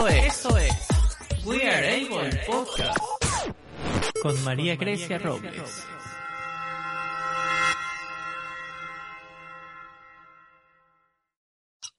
Esto 0.00 0.08
es, 0.08 0.24
esto 0.24 0.56
es 0.56 1.44
We 1.44 1.68
Are 1.68 2.06
Able 2.06 2.34
Podcast 2.46 2.98
con 4.22 4.42
María 4.44 4.74
Grecia 4.74 5.18
Robles. 5.18 5.84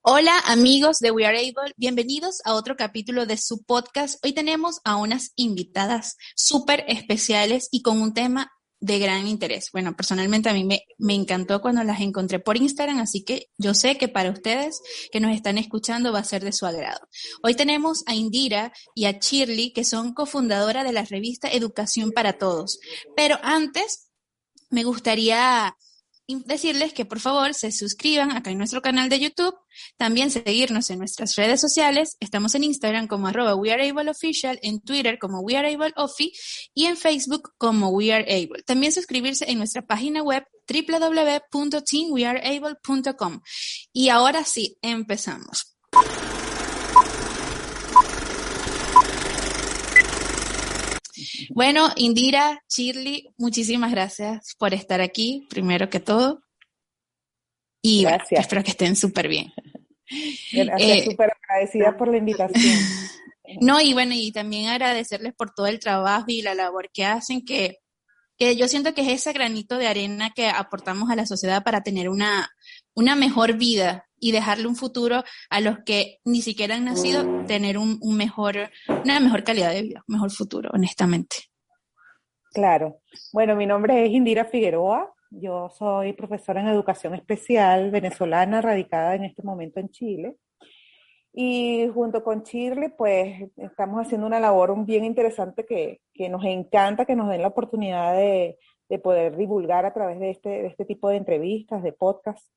Hola 0.00 0.36
amigos 0.46 0.98
de 0.98 1.12
We 1.12 1.26
Are 1.26 1.38
Able, 1.38 1.72
bienvenidos 1.76 2.40
a 2.44 2.54
otro 2.54 2.74
capítulo 2.76 3.24
de 3.24 3.36
su 3.36 3.62
podcast. 3.62 4.18
Hoy 4.24 4.32
tenemos 4.32 4.80
a 4.82 4.96
unas 4.96 5.30
invitadas 5.36 6.16
súper 6.34 6.84
especiales 6.88 7.68
y 7.70 7.82
con 7.82 8.00
un 8.00 8.14
tema 8.14 8.50
de 8.82 8.98
gran 8.98 9.28
interés. 9.28 9.70
Bueno, 9.72 9.94
personalmente 9.94 10.48
a 10.48 10.52
mí 10.52 10.64
me, 10.64 11.14
encantó 11.14 11.62
cuando 11.62 11.84
las 11.84 12.00
encontré 12.00 12.40
por 12.40 12.56
Instagram, 12.56 12.98
así 12.98 13.22
que 13.22 13.46
yo 13.56 13.74
sé 13.74 13.96
que 13.96 14.08
para 14.08 14.30
ustedes 14.30 14.80
que 15.12 15.20
nos 15.20 15.34
están 15.34 15.56
escuchando 15.56 16.12
va 16.12 16.18
a 16.18 16.24
ser 16.24 16.42
de 16.42 16.52
su 16.52 16.66
agrado. 16.66 16.98
Hoy 17.44 17.54
tenemos 17.54 18.02
a 18.06 18.16
Indira 18.16 18.72
y 18.96 19.04
a 19.04 19.12
Shirley, 19.12 19.72
que 19.72 19.84
son 19.84 20.12
cofundadoras 20.14 20.84
de 20.84 20.92
la 20.92 21.04
revista 21.04 21.48
Educación 21.48 22.10
para 22.10 22.32
Todos. 22.38 22.80
Pero 23.16 23.38
antes, 23.42 24.10
me 24.68 24.82
gustaría 24.82 25.76
decirles 26.40 26.92
que 26.92 27.04
por 27.04 27.20
favor 27.20 27.54
se 27.54 27.70
suscriban 27.72 28.32
acá 28.32 28.50
en 28.50 28.58
nuestro 28.58 28.82
canal 28.82 29.08
de 29.08 29.20
YouTube, 29.20 29.54
también 29.96 30.30
seguirnos 30.30 30.90
en 30.90 30.98
nuestras 30.98 31.36
redes 31.36 31.60
sociales, 31.60 32.16
estamos 32.20 32.54
en 32.54 32.64
Instagram 32.64 33.06
como 33.06 33.28
arroba 33.28 33.54
weareableofficial, 33.54 34.58
en 34.62 34.80
Twitter 34.80 35.18
como 35.18 35.40
weareableofi 35.40 36.32
y 36.74 36.86
en 36.86 36.96
Facebook 36.96 37.52
como 37.58 37.90
weareable. 37.90 38.62
También 38.64 38.92
suscribirse 38.92 39.50
en 39.50 39.58
nuestra 39.58 39.86
página 39.86 40.22
web 40.22 40.44
www.teamweareable.com. 40.68 43.40
Y 43.92 44.08
ahora 44.08 44.44
sí, 44.44 44.78
empezamos. 44.82 45.71
Bueno, 51.54 51.90
Indira, 51.96 52.62
Shirley, 52.66 53.28
muchísimas 53.36 53.90
gracias 53.90 54.54
por 54.58 54.72
estar 54.72 55.02
aquí, 55.02 55.46
primero 55.50 55.90
que 55.90 56.00
todo. 56.00 56.42
Y 57.82 58.06
espero 58.30 58.64
que 58.64 58.70
estén 58.70 58.96
súper 58.96 59.28
bien. 59.28 59.52
Gracias, 60.52 60.80
eh, 60.80 61.04
súper 61.04 61.30
agradecida 61.42 61.96
por 61.96 62.08
la 62.08 62.16
invitación. 62.16 62.78
No, 63.60 63.82
y 63.82 63.92
bueno, 63.92 64.14
y 64.14 64.32
también 64.32 64.68
agradecerles 64.68 65.34
por 65.34 65.52
todo 65.52 65.66
el 65.66 65.78
trabajo 65.78 66.24
y 66.28 66.40
la 66.40 66.54
labor 66.54 66.90
que 66.90 67.04
hacen, 67.04 67.44
que, 67.44 67.80
que 68.38 68.56
yo 68.56 68.66
siento 68.66 68.94
que 68.94 69.02
es 69.02 69.08
ese 69.08 69.34
granito 69.34 69.76
de 69.76 69.88
arena 69.88 70.30
que 70.30 70.48
aportamos 70.48 71.10
a 71.10 71.16
la 71.16 71.26
sociedad 71.26 71.62
para 71.62 71.82
tener 71.82 72.08
una, 72.08 72.50
una 72.94 73.14
mejor 73.14 73.58
vida 73.58 74.08
y 74.22 74.30
dejarle 74.30 74.68
un 74.68 74.76
futuro 74.76 75.24
a 75.50 75.60
los 75.60 75.80
que 75.80 76.20
ni 76.24 76.42
siquiera 76.42 76.76
han 76.76 76.84
nacido, 76.84 77.44
tener 77.46 77.76
un, 77.76 77.98
mejor, 78.16 78.54
una 79.04 79.18
mejor 79.18 79.42
calidad 79.42 79.72
de 79.72 79.82
vida, 79.82 80.04
un 80.06 80.14
mejor 80.14 80.30
futuro, 80.30 80.70
honestamente. 80.72 81.36
Claro. 82.54 83.00
Bueno, 83.32 83.56
mi 83.56 83.66
nombre 83.66 84.06
es 84.06 84.12
Indira 84.12 84.44
Figueroa. 84.44 85.12
Yo 85.30 85.70
soy 85.70 86.12
profesora 86.12 86.60
en 86.60 86.68
educación 86.68 87.14
especial 87.14 87.90
venezolana, 87.90 88.62
radicada 88.62 89.16
en 89.16 89.24
este 89.24 89.42
momento 89.42 89.80
en 89.80 89.88
Chile. 89.88 90.36
Y 91.32 91.88
junto 91.92 92.22
con 92.22 92.44
Chile, 92.44 92.94
pues 92.96 93.50
estamos 93.56 94.06
haciendo 94.06 94.28
una 94.28 94.38
labor 94.38 94.72
bien 94.84 95.04
interesante 95.04 95.66
que, 95.66 96.00
que 96.14 96.28
nos 96.28 96.44
encanta 96.44 97.06
que 97.06 97.16
nos 97.16 97.28
den 97.28 97.42
la 97.42 97.48
oportunidad 97.48 98.14
de, 98.14 98.56
de 98.88 98.98
poder 99.00 99.36
divulgar 99.36 99.84
a 99.84 99.92
través 99.92 100.20
de 100.20 100.30
este, 100.30 100.48
de 100.48 100.66
este 100.68 100.84
tipo 100.84 101.08
de 101.08 101.16
entrevistas, 101.16 101.82
de 101.82 101.92
podcasts. 101.92 102.52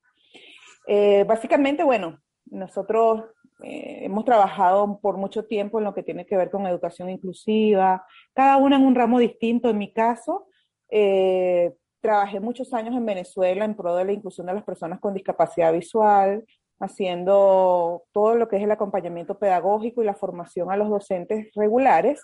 Eh, 0.86 1.24
básicamente, 1.24 1.82
bueno, 1.82 2.20
nosotros 2.46 3.24
eh, 3.62 4.00
hemos 4.04 4.24
trabajado 4.24 4.98
por 5.00 5.16
mucho 5.16 5.44
tiempo 5.44 5.78
en 5.78 5.84
lo 5.84 5.94
que 5.94 6.02
tiene 6.02 6.26
que 6.26 6.36
ver 6.36 6.50
con 6.50 6.66
educación 6.66 7.08
inclusiva, 7.08 8.06
cada 8.34 8.56
una 8.58 8.76
en 8.76 8.82
un 8.82 8.94
ramo 8.94 9.18
distinto. 9.18 9.68
En 9.68 9.78
mi 9.78 9.92
caso, 9.92 10.46
eh, 10.90 11.74
trabajé 12.00 12.40
muchos 12.40 12.72
años 12.74 12.94
en 12.94 13.06
Venezuela 13.06 13.64
en 13.64 13.74
pro 13.74 13.96
de 13.96 14.04
la 14.04 14.12
inclusión 14.12 14.46
de 14.46 14.54
las 14.54 14.64
personas 14.64 15.00
con 15.00 15.14
discapacidad 15.14 15.72
visual, 15.72 16.44
haciendo 16.78 18.04
todo 18.12 18.34
lo 18.34 18.48
que 18.48 18.56
es 18.56 18.62
el 18.62 18.70
acompañamiento 18.70 19.38
pedagógico 19.38 20.02
y 20.02 20.06
la 20.06 20.14
formación 20.14 20.70
a 20.70 20.76
los 20.76 20.90
docentes 20.90 21.48
regulares 21.54 22.22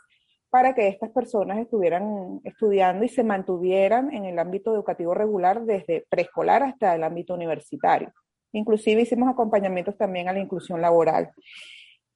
para 0.51 0.75
que 0.75 0.89
estas 0.89 1.11
personas 1.11 1.59
estuvieran 1.59 2.41
estudiando 2.45 3.05
y 3.05 3.09
se 3.09 3.25
mantuvieran 3.25 4.13
en 4.13 4.27
el 4.27 4.39
ámbito 4.39 4.75
educativo 4.75 5.15
regular 5.15 5.63
desde 5.65 6.05
preescolar 6.11 6.63
hasta 6.63 6.95
el 6.95 7.03
ámbito 7.05 7.33
universitario. 7.33 8.13
Inclusive 8.53 9.03
hicimos 9.03 9.29
acompañamientos 9.29 9.97
también 9.97 10.29
a 10.29 10.33
la 10.33 10.41
inclusión 10.41 10.81
laboral. 10.81 11.33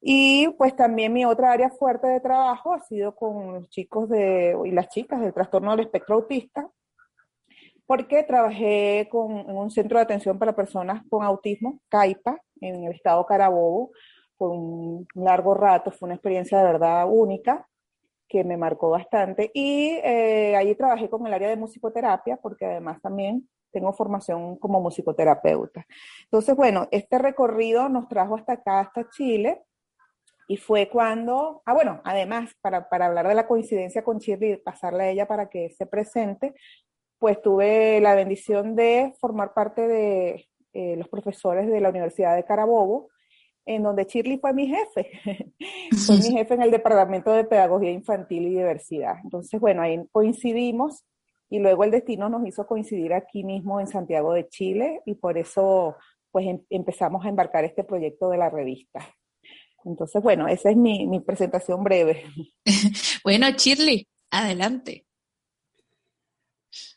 Y 0.01 0.47
pues 0.57 0.75
también 0.75 1.11
mi 1.13 1.25
otra 1.25 1.51
área 1.51 1.69
fuerte 1.69 2.07
de 2.07 2.19
trabajo 2.19 2.73
ha 2.73 2.79
sido 2.79 3.15
con 3.15 3.53
los 3.55 3.69
chicos 3.69 4.07
de, 4.09 4.55
y 4.65 4.71
las 4.71 4.89
chicas 4.89 5.19
del 5.21 5.33
trastorno 5.33 5.71
del 5.71 5.85
espectro 5.85 6.15
autista, 6.15 6.69
porque 7.85 8.23
trabajé 8.23 9.07
con, 9.09 9.37
en 9.37 9.57
un 9.57 9.71
centro 9.71 9.97
de 9.97 10.03
atención 10.03 10.37
para 10.37 10.55
personas 10.55 11.03
con 11.09 11.23
autismo, 11.23 11.79
CAIPA, 11.89 12.37
en 12.61 12.83
el 12.83 12.93
estado 12.93 13.25
Carabobo, 13.25 13.91
por 14.37 14.51
un 14.51 15.07
largo 15.15 15.55
rato. 15.55 15.91
Fue 15.91 16.07
una 16.07 16.15
experiencia 16.15 16.59
de 16.59 16.65
verdad 16.65 17.07
única 17.09 17.67
que 18.27 18.43
me 18.43 18.57
marcó 18.57 18.89
bastante. 18.89 19.51
Y 19.53 19.99
eh, 20.03 20.55
allí 20.55 20.75
trabajé 20.75 21.09
con 21.09 21.25
el 21.25 21.33
área 21.33 21.49
de 21.49 21.55
musicoterapia, 21.55 22.37
porque 22.37 22.65
además 22.65 23.01
también 23.01 23.47
tengo 23.71 23.93
formación 23.93 24.57
como 24.57 24.79
musicoterapeuta. 24.79 25.85
Entonces, 26.23 26.55
bueno, 26.55 26.87
este 26.91 27.17
recorrido 27.17 27.89
nos 27.89 28.07
trajo 28.07 28.35
hasta 28.35 28.53
acá, 28.53 28.79
hasta 28.79 29.09
Chile, 29.09 29.63
y 30.47 30.57
fue 30.57 30.87
cuando, 30.87 31.61
ah, 31.65 31.73
bueno, 31.73 32.01
además, 32.05 32.51
para, 32.61 32.87
para 32.87 33.07
hablar 33.07 33.27
de 33.27 33.35
la 33.35 33.47
coincidencia 33.47 34.03
con 34.03 34.19
Chile 34.19 34.49
y 34.49 34.57
pasarle 34.57 35.03
a 35.03 35.09
ella 35.09 35.27
para 35.27 35.49
que 35.49 35.69
se 35.71 35.85
presente, 35.85 36.53
pues 37.19 37.41
tuve 37.41 37.99
la 37.99 38.15
bendición 38.15 38.75
de 38.75 39.13
formar 39.19 39.53
parte 39.53 39.87
de 39.87 40.47
eh, 40.73 40.95
los 40.95 41.09
profesores 41.09 41.67
de 41.67 41.81
la 41.81 41.89
Universidad 41.89 42.35
de 42.35 42.45
Carabobo, 42.45 43.09
en 43.65 43.83
donde 43.83 44.05
Shirley 44.05 44.37
fue 44.37 44.53
mi 44.53 44.67
jefe. 44.67 45.11
fue 46.05 46.17
mi 46.17 46.31
jefe 46.37 46.53
en 46.53 46.61
el 46.61 46.71
Departamento 46.71 47.31
de 47.31 47.43
Pedagogía 47.43 47.91
Infantil 47.91 48.47
y 48.47 48.51
Diversidad. 48.51 49.15
Entonces, 49.23 49.59
bueno, 49.59 49.81
ahí 49.81 50.01
coincidimos 50.11 51.03
y 51.49 51.59
luego 51.59 51.83
el 51.83 51.91
destino 51.91 52.29
nos 52.29 52.45
hizo 52.45 52.67
coincidir 52.67 53.13
aquí 53.13 53.43
mismo 53.43 53.79
en 53.79 53.87
Santiago 53.87 54.33
de 54.33 54.47
Chile 54.49 55.01
y 55.05 55.15
por 55.15 55.37
eso 55.37 55.95
pues 56.31 56.45
em, 56.47 56.61
empezamos 56.69 57.25
a 57.25 57.29
embarcar 57.29 57.63
este 57.63 57.83
proyecto 57.83 58.29
de 58.29 58.37
la 58.37 58.49
revista. 58.49 58.99
Entonces, 59.85 60.21
bueno, 60.21 60.47
esa 60.47 60.69
es 60.69 60.75
mi, 60.75 61.07
mi 61.07 61.21
presentación 61.21 61.83
breve. 61.83 62.23
bueno, 63.23 63.47
Shirley, 63.49 64.07
adelante. 64.29 65.05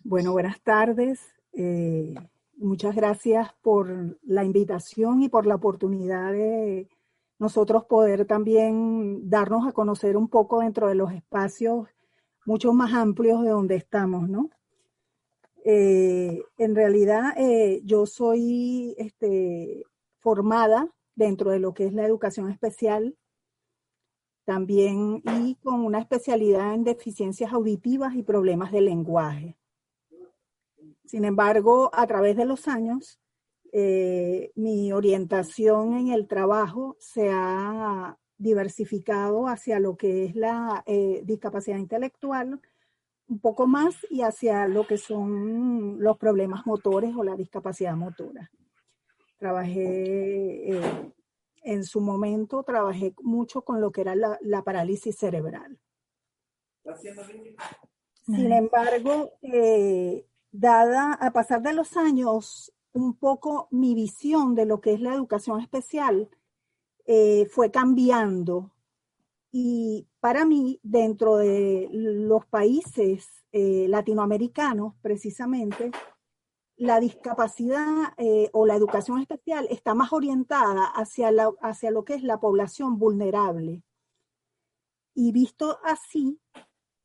Bueno, 0.02 0.32
buenas 0.32 0.60
tardes. 0.62 1.20
Eh, 1.52 2.14
muchas 2.56 2.96
gracias 2.96 3.48
por 3.62 4.18
la 4.22 4.44
invitación 4.44 5.22
y 5.22 5.28
por 5.28 5.46
la 5.46 5.54
oportunidad 5.54 6.32
de 6.32 6.88
nosotros 7.38 7.84
poder 7.84 8.26
también 8.26 9.30
darnos 9.30 9.66
a 9.66 9.72
conocer 9.72 10.16
un 10.16 10.28
poco 10.28 10.60
dentro 10.60 10.88
de 10.88 10.94
los 10.94 11.12
espacios 11.12 11.88
mucho 12.50 12.72
más 12.72 12.92
amplios 12.94 13.44
de 13.44 13.50
donde 13.50 13.76
estamos, 13.76 14.28
¿no? 14.28 14.50
Eh, 15.64 16.42
en 16.58 16.74
realidad, 16.74 17.32
eh, 17.36 17.80
yo 17.84 18.06
soy 18.06 18.92
este, 18.98 19.84
formada 20.18 20.88
dentro 21.14 21.52
de 21.52 21.60
lo 21.60 21.74
que 21.74 21.84
es 21.86 21.92
la 21.92 22.04
educación 22.04 22.50
especial, 22.50 23.16
también 24.44 25.22
y 25.38 25.54
con 25.62 25.84
una 25.84 26.00
especialidad 26.00 26.74
en 26.74 26.82
deficiencias 26.82 27.52
auditivas 27.52 28.16
y 28.16 28.24
problemas 28.24 28.72
de 28.72 28.80
lenguaje. 28.80 29.56
Sin 31.04 31.24
embargo, 31.24 31.88
a 31.92 32.04
través 32.08 32.36
de 32.36 32.46
los 32.46 32.66
años, 32.66 33.20
eh, 33.72 34.50
mi 34.56 34.92
orientación 34.92 35.94
en 35.94 36.08
el 36.08 36.26
trabajo 36.26 36.96
se 36.98 37.30
ha 37.30 38.18
diversificado 38.40 39.46
hacia 39.48 39.78
lo 39.78 39.96
que 39.96 40.24
es 40.24 40.34
la 40.34 40.82
eh, 40.86 41.20
discapacidad 41.24 41.76
intelectual 41.76 42.60
un 43.28 43.38
poco 43.38 43.66
más 43.66 43.94
y 44.08 44.22
hacia 44.22 44.66
lo 44.66 44.86
que 44.86 44.96
son 44.96 46.02
los 46.02 46.16
problemas 46.16 46.66
motores 46.66 47.14
o 47.14 47.22
la 47.22 47.36
discapacidad 47.36 47.94
motora. 47.94 48.50
Trabajé 49.38 50.72
eh, 50.72 51.12
en 51.62 51.84
su 51.84 52.00
momento, 52.00 52.64
trabajé 52.64 53.14
mucho 53.22 53.62
con 53.62 53.80
lo 53.80 53.92
que 53.92 54.00
era 54.00 54.14
la, 54.16 54.62
parálisis 54.64 55.16
cerebral. 55.16 55.78
Sin 58.24 58.52
embargo, 58.52 59.32
eh, 59.42 60.26
dada 60.50 61.12
a 61.12 61.30
pasar 61.30 61.62
de 61.62 61.74
los 61.74 61.96
años, 61.96 62.72
un 62.92 63.14
poco 63.14 63.68
mi 63.70 63.94
visión 63.94 64.54
de 64.54 64.64
lo 64.64 64.80
que 64.80 64.94
es 64.94 65.00
la 65.00 65.14
educación 65.14 65.60
especial 65.60 66.28
eh, 67.12 67.46
fue 67.46 67.72
cambiando. 67.72 68.70
Y 69.50 70.06
para 70.20 70.44
mí, 70.44 70.78
dentro 70.84 71.38
de 71.38 71.88
los 71.90 72.46
países 72.46 73.26
eh, 73.50 73.86
latinoamericanos, 73.88 74.94
precisamente, 75.02 75.90
la 76.76 77.00
discapacidad 77.00 78.14
eh, 78.16 78.48
o 78.52 78.64
la 78.64 78.76
educación 78.76 79.20
especial 79.20 79.66
está 79.70 79.92
más 79.92 80.12
orientada 80.12 80.84
hacia, 80.84 81.32
la, 81.32 81.50
hacia 81.62 81.90
lo 81.90 82.04
que 82.04 82.14
es 82.14 82.22
la 82.22 82.38
población 82.38 82.96
vulnerable, 82.96 83.82
y 85.12 85.32
visto 85.32 85.80
así, 85.82 86.38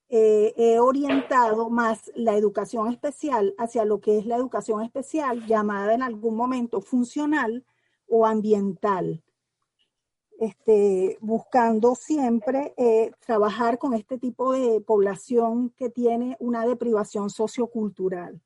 he 0.08 0.78
orientado 0.80 1.72
más 1.72 2.12
la 2.13 2.38
educación 2.38 2.90
especial 2.90 3.56
hacia 3.58 3.86
lo 3.86 4.00
que 4.00 4.19
es 4.19 4.28
la 4.28 4.36
educación 4.36 4.84
especial, 4.84 5.48
llamada 5.48 5.96
en 5.96 6.04
algún 6.04 6.36
momento 6.36 6.80
funcional 6.80 7.66
o 8.08 8.28
ambiental, 8.28 9.25
este, 10.40 11.18
buscando 11.22 11.96
siempre 11.96 12.74
eh, 12.78 13.12
trabajar 13.26 13.78
con 13.78 13.94
este 13.94 14.18
tipo 14.18 14.52
de 14.52 14.82
población 14.82 15.70
que 15.78 15.90
tiene 15.90 16.36
una 16.40 16.66
deprivación 16.66 17.30
sociocultural. 17.30 18.42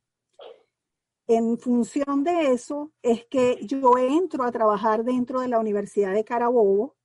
En 1.28 1.60
función 1.60 2.24
de 2.24 2.52
eso 2.54 2.92
es 3.04 3.26
que 3.26 3.60
yo 3.66 3.98
entro 3.98 4.44
a 4.44 4.52
trabajar 4.52 5.04
dentro 5.04 5.42
de 5.42 5.48
la 5.48 5.60
Universidad 5.60 6.14
de 6.14 6.24
Carabobo 6.24 6.96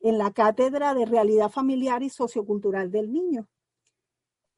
en 0.00 0.18
la 0.18 0.30
cátedra 0.32 0.94
de 0.94 1.06
realidad 1.06 1.50
familiar 1.50 2.02
y 2.02 2.10
sociocultural 2.10 2.90
del 2.90 3.12
niño. 3.12 3.48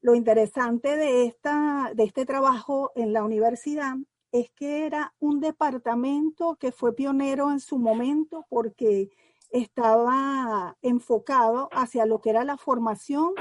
Lo 0.01 0.15
interesante 0.15 0.97
de, 0.97 1.25
esta, 1.25 1.91
de 1.95 2.03
este 2.03 2.25
trabajo 2.25 2.91
en 2.95 3.13
la 3.13 3.23
universidad 3.23 3.95
es 4.31 4.51
que 4.51 4.85
era 4.85 5.13
un 5.19 5.39
departamento 5.39 6.57
que 6.59 6.71
fue 6.71 6.93
pionero 6.93 7.51
en 7.51 7.59
su 7.59 7.77
momento 7.77 8.45
porque 8.49 9.09
estaba 9.51 10.77
enfocado 10.81 11.69
hacia 11.71 12.05
lo 12.05 12.19
que 12.21 12.29
era 12.29 12.43
la 12.43 12.57
formación 12.57 13.33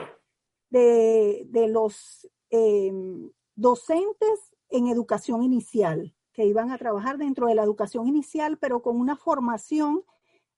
de, 0.71 1.67
los 1.69 2.29
em, 2.51 3.31
docentes 3.55 4.55
en 4.71 4.89
educación 4.89 5.43
inicial, 5.43 6.15
que 6.33 6.45
iban 6.47 6.71
a 6.71 6.79
trabajar 6.79 7.17
dentro 7.19 7.47
de 7.47 7.55
la 7.55 7.63
educación 7.63 8.09
inicial, 8.09 8.59
pero 8.59 8.83
con 8.83 8.99
una 8.99 9.17
formación 9.17 10.03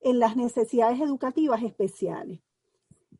en 0.00 0.18
las 0.18 0.36
necesidades 0.36 1.00
educativas 1.00 1.62
especiales. 1.62 2.40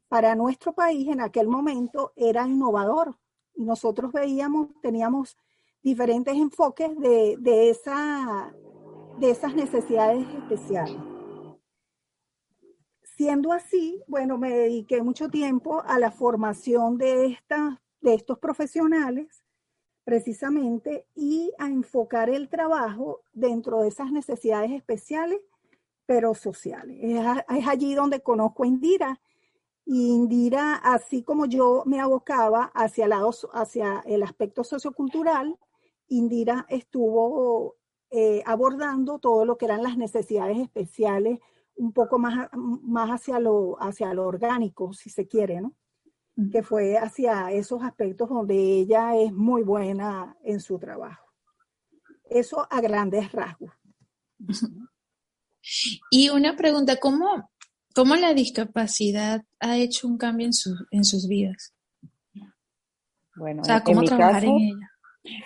Para 0.08 0.34
nuestro 0.34 0.72
país 0.72 1.08
en 1.08 1.20
aquel 1.20 1.49
momento 1.49 2.12
era 2.17 2.46
innovador 2.46 3.17
y 3.55 3.64
nosotros 3.64 4.12
veíamos, 4.12 4.69
teníamos 4.81 5.37
diferentes 5.82 6.34
enfoques 6.34 6.99
de, 6.99 7.37
de, 7.38 7.70
esa, 7.70 8.55
de 9.19 9.31
esas 9.31 9.55
necesidades 9.55 10.26
especiales. 10.34 11.16
Siendo 13.17 13.53
así, 13.53 14.03
bueno, 14.07 14.37
me 14.37 14.55
dediqué 14.55 15.03
mucho 15.03 15.31
tiempo 15.31 15.83
a 15.87 15.99
la 15.99 16.11
formación 16.11 16.99
de, 16.99 17.27
esta, 17.27 17.81
de 18.03 18.15
estos 18.15 18.39
profesionales 18.39 19.43
precisamente 20.05 21.07
y 21.15 21.51
a 21.59 21.67
enfocar 21.67 22.29
el 22.29 22.51
trabajo 22.51 23.23
dentro 23.33 23.81
de 23.81 23.89
esas 23.89 24.13
necesidades 24.13 24.71
especiales, 24.71 25.41
pero 26.05 26.35
sociales. 26.35 26.99
Es, 27.01 27.67
allí 27.67 27.95
donde 27.95 28.21
conozco 28.21 28.65
a 28.65 28.67
Indira. 28.67 29.21
Y 29.87 30.09
Indira, 30.09 30.75
así 30.75 31.23
como 31.23 31.47
yo 31.47 31.85
me 31.87 32.01
abocaba 32.01 32.71
hacia, 32.75 33.09
hacia 33.55 34.03
el 34.05 34.23
aspecto 34.25 34.63
sociocultural, 34.63 35.59
Indira 36.09 36.67
estuvo 36.69 37.77
eh, 38.11 38.43
abordando 38.45 39.19
todo 39.19 39.47
lo 39.47 39.57
que 39.57 39.65
eran 39.65 39.83
las 39.83 39.97
necesidades 39.97 40.59
especiales 40.59 41.41
un 41.76 41.93
poco 41.93 42.19
más, 42.19 42.49
más 42.55 43.11
hacia, 43.11 43.38
lo, 43.38 43.76
hacia 43.82 44.12
lo 44.14 44.26
orgánico, 44.26 44.93
si 44.93 45.11
se 45.11 45.26
quiere, 45.26 45.61
¿no? 45.61 45.75
Que 46.52 46.62
fue 46.62 46.99
hacia 46.99 47.50
esos 47.50 47.82
aspectos 47.82 48.28
donde 48.28 48.55
ella 48.55 49.17
es 49.17 49.32
muy 49.32 49.62
buena 49.62 50.37
en 50.44 50.61
su 50.61 50.78
trabajo. 50.78 51.32
Eso 52.28 52.67
a 52.70 52.81
grandes 52.82 53.32
rasgos. 53.32 53.73
Y 56.11 56.28
una 56.28 56.55
pregunta, 56.55 56.96
¿cómo, 57.00 57.50
cómo 57.94 58.17
la 58.17 58.34
discapacidad 58.34 59.44
ha 59.61 59.76
hecho 59.79 60.06
un 60.06 60.19
cambio 60.19 60.46
en, 60.46 60.52
en 60.90 61.05
sus 61.05 61.26
vidas? 61.26 61.75
Bueno, 63.34 63.62
¿cómo 63.84 64.02
en 64.02 64.06
trabajar 64.06 64.44
en 64.44 64.56
ella? 64.56 64.90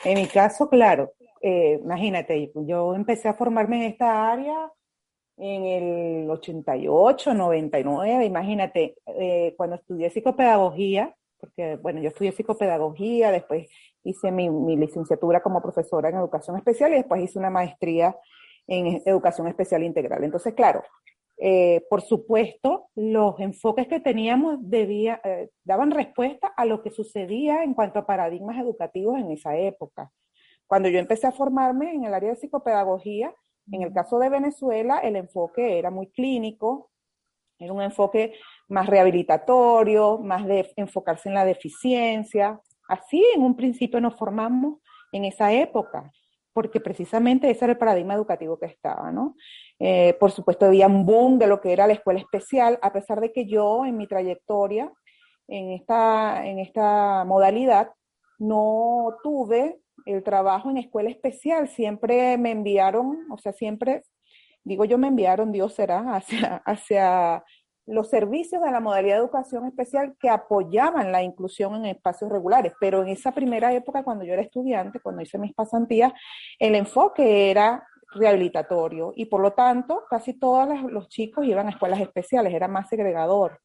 En 0.04 0.14
mi 0.14 0.26
caso, 0.26 0.68
claro, 0.68 1.12
eh, 1.40 1.80
imagínate, 1.82 2.52
yo 2.66 2.94
empecé 2.94 3.28
a 3.28 3.34
formarme 3.34 3.84
en 3.84 3.92
esta 3.92 4.30
área 4.30 4.70
en 5.40 5.64
el 5.64 6.30
88, 6.30 7.32
99, 7.32 8.24
imagínate, 8.24 8.96
eh, 9.06 9.54
cuando 9.56 9.76
estudié 9.76 10.10
psicopedagogía, 10.10 11.16
porque 11.38 11.76
bueno, 11.76 12.00
yo 12.00 12.08
estudié 12.08 12.32
psicopedagogía, 12.32 13.32
después 13.32 13.68
hice 14.04 14.30
mi, 14.30 14.76
licenciatura 14.76 15.42
como 15.42 15.62
profesora 15.62 16.10
en 16.10 16.16
educación 16.16 16.56
especial 16.56 16.92
y 16.92 16.96
después 16.96 17.22
hice 17.22 17.38
una 17.38 17.50
maestría 17.50 18.14
en 18.66 19.02
educación 19.06 19.48
especial 19.48 19.82
integral. 19.82 20.22
Entonces, 20.22 20.52
claro, 20.52 20.82
eh, 21.38 21.86
por 21.88 22.02
supuesto, 22.02 22.88
los 22.94 23.40
enfoques 23.40 23.88
que 23.88 24.00
teníamos 24.00 24.58
debía, 24.60 25.22
eh, 25.24 25.48
daban 25.64 25.90
respuesta 25.90 26.48
a 26.54 26.66
lo 26.66 26.82
que 26.82 26.90
sucedía 26.90 27.64
en 27.64 27.72
cuanto 27.72 27.98
a 27.98 28.06
paradigmas 28.06 28.58
educativos 28.58 29.18
en 29.18 29.30
esa 29.30 29.56
época. 29.56 30.12
Cuando 30.66 30.90
yo 30.90 30.98
empecé 30.98 31.26
a 31.26 31.32
formarme 31.32 31.94
en 31.94 32.04
el 32.04 32.12
área 32.12 32.30
de 32.30 32.36
psicopedagogía, 32.36 33.34
en 33.72 33.82
el 33.82 33.92
caso 33.92 34.18
de 34.18 34.28
Venezuela, 34.28 34.98
el 34.98 35.16
enfoque 35.16 35.78
era 35.78 35.90
muy 35.90 36.08
clínico, 36.08 36.90
era 37.58 37.72
un 37.72 37.82
enfoque 37.82 38.34
más 38.68 38.86
rehabilitatorio, 38.86 40.18
más 40.18 40.46
de 40.46 40.72
enfocarse 40.76 41.28
en 41.28 41.34
la 41.34 41.44
deficiencia. 41.44 42.60
Así 42.88 43.24
en 43.34 43.42
un 43.42 43.54
principio 43.54 44.00
nos 44.00 44.16
formamos 44.16 44.78
en 45.12 45.24
esa 45.24 45.52
época, 45.52 46.10
porque 46.52 46.80
precisamente 46.80 47.50
ese 47.50 47.64
era 47.64 47.72
el 47.72 47.78
paradigma 47.78 48.14
educativo 48.14 48.58
que 48.58 48.66
estaba, 48.66 49.12
¿no? 49.12 49.36
Eh, 49.78 50.16
por 50.18 50.30
supuesto, 50.30 50.66
había 50.66 50.86
un 50.86 51.04
boom 51.04 51.38
de 51.38 51.46
lo 51.46 51.60
que 51.60 51.72
era 51.72 51.86
la 51.86 51.92
escuela 51.92 52.20
especial, 52.20 52.78
a 52.82 52.92
pesar 52.92 53.20
de 53.20 53.32
que 53.32 53.46
yo 53.46 53.84
en 53.84 53.96
mi 53.96 54.06
trayectoria 54.06 54.92
en 55.48 55.72
esta, 55.72 56.46
en 56.46 56.58
esta 56.60 57.24
modalidad 57.24 57.92
no 58.38 59.16
tuve 59.22 59.80
el 60.06 60.22
trabajo 60.22 60.70
en 60.70 60.78
escuela 60.78 61.10
especial, 61.10 61.68
siempre 61.68 62.36
me 62.38 62.50
enviaron, 62.50 63.26
o 63.30 63.38
sea, 63.38 63.52
siempre, 63.52 64.02
digo 64.64 64.84
yo 64.84 64.98
me 64.98 65.08
enviaron, 65.08 65.52
Dios 65.52 65.74
será, 65.74 66.00
hacia, 66.14 66.56
hacia 66.64 67.44
los 67.86 68.08
servicios 68.08 68.62
de 68.62 68.70
la 68.70 68.80
modalidad 68.80 69.16
de 69.16 69.20
educación 69.20 69.66
especial 69.66 70.14
que 70.18 70.30
apoyaban 70.30 71.12
la 71.12 71.22
inclusión 71.22 71.74
en 71.74 71.86
espacios 71.86 72.30
regulares. 72.30 72.72
Pero 72.78 73.02
en 73.02 73.08
esa 73.08 73.32
primera 73.32 73.72
época, 73.72 74.04
cuando 74.04 74.24
yo 74.24 74.32
era 74.32 74.42
estudiante, 74.42 75.00
cuando 75.00 75.22
hice 75.22 75.38
mis 75.38 75.54
pasantías, 75.54 76.12
el 76.58 76.74
enfoque 76.76 77.50
era 77.50 77.84
rehabilitatorio 78.12 79.12
y 79.14 79.26
por 79.26 79.40
lo 79.40 79.52
tanto 79.52 80.04
casi 80.10 80.34
todos 80.34 80.82
los 80.90 81.08
chicos 81.08 81.46
iban 81.46 81.68
a 81.68 81.70
escuelas 81.70 82.00
especiales, 82.00 82.52
era 82.54 82.68
más 82.68 82.88
segregador. 82.88 83.60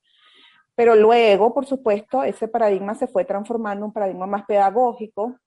Pero 0.76 0.96
luego, 0.96 1.54
por 1.54 1.66
supuesto, 1.66 2.24
ese 2.24 2.48
paradigma 2.48 2.96
se 2.96 3.08
fue 3.08 3.24
transformando 3.26 3.86
en 3.86 3.88
un 3.88 3.94
paradigma 3.94 4.28
más 4.28 4.46
pedagógico, 4.46 5.38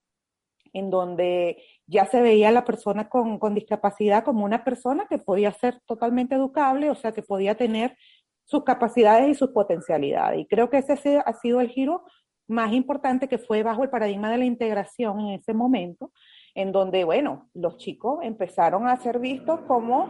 en 0.73 0.89
donde 0.89 1.63
ya 1.87 2.05
se 2.05 2.21
veía 2.21 2.49
a 2.49 2.51
la 2.51 2.65
persona 2.65 3.09
con, 3.09 3.39
discapacidad 3.53 4.23
como 4.23 4.45
una 4.45 4.63
persona 4.63 5.07
que 5.09 5.17
podía 5.17 5.51
ser 5.51 5.79
totalmente 5.85 6.35
educable, 6.35 6.89
o 6.89 6.95
sea, 6.95 7.11
que 7.11 7.23
podía 7.23 7.55
tener 7.55 7.97
sus 8.45 8.63
capacidades 8.63 9.29
y 9.29 9.35
sus 9.35 9.51
potencialidades. 9.51 10.39
Y 10.41 10.45
creo 10.47 10.69
que 10.69 10.77
ese 10.77 11.21
ha 11.23 11.33
sido 11.33 11.61
el 11.61 11.69
giro 11.69 12.03
más 12.47 12.73
importante 12.73 13.27
que 13.27 13.37
fue 13.37 13.63
bajo 13.63 13.83
el 13.83 13.89
paradigma 13.89 14.31
de 14.31 14.39
la 14.39 14.45
integración 14.45 15.19
en 15.19 15.39
ese 15.39 15.53
momento, 15.53 16.11
en 16.55 16.71
donde, 16.71 17.03
bueno, 17.03 17.49
los 17.53 17.77
chicos 17.77 18.19
empezaron 18.23 18.87
a 18.87 18.97
ser 18.97 19.19
vistos 19.19 19.61
como 19.61 20.09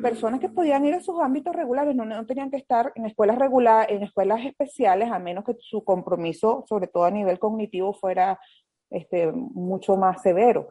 personas 0.00 0.40
que 0.40 0.48
podían 0.48 0.84
ir 0.84 0.94
a 0.94 1.00
sus 1.00 1.20
ámbitos 1.20 1.54
regulares, 1.54 1.94
no, 1.94 2.04
no 2.04 2.24
tenían 2.26 2.50
que 2.50 2.56
estar 2.56 2.92
en 2.94 3.06
escuelas 3.06 3.38
regulares, 3.38 3.94
en 3.94 4.04
escuelas 4.04 4.40
especiales, 4.44 5.10
a 5.10 5.18
menos 5.18 5.44
que 5.44 5.56
su 5.58 5.84
compromiso, 5.84 6.64
sobre 6.68 6.86
todo 6.86 7.04
a 7.04 7.10
nivel 7.10 7.38
cognitivo, 7.38 7.92
fuera 7.92 8.38
este, 8.90 9.30
mucho 9.32 9.96
más 9.96 10.22
severo. 10.22 10.68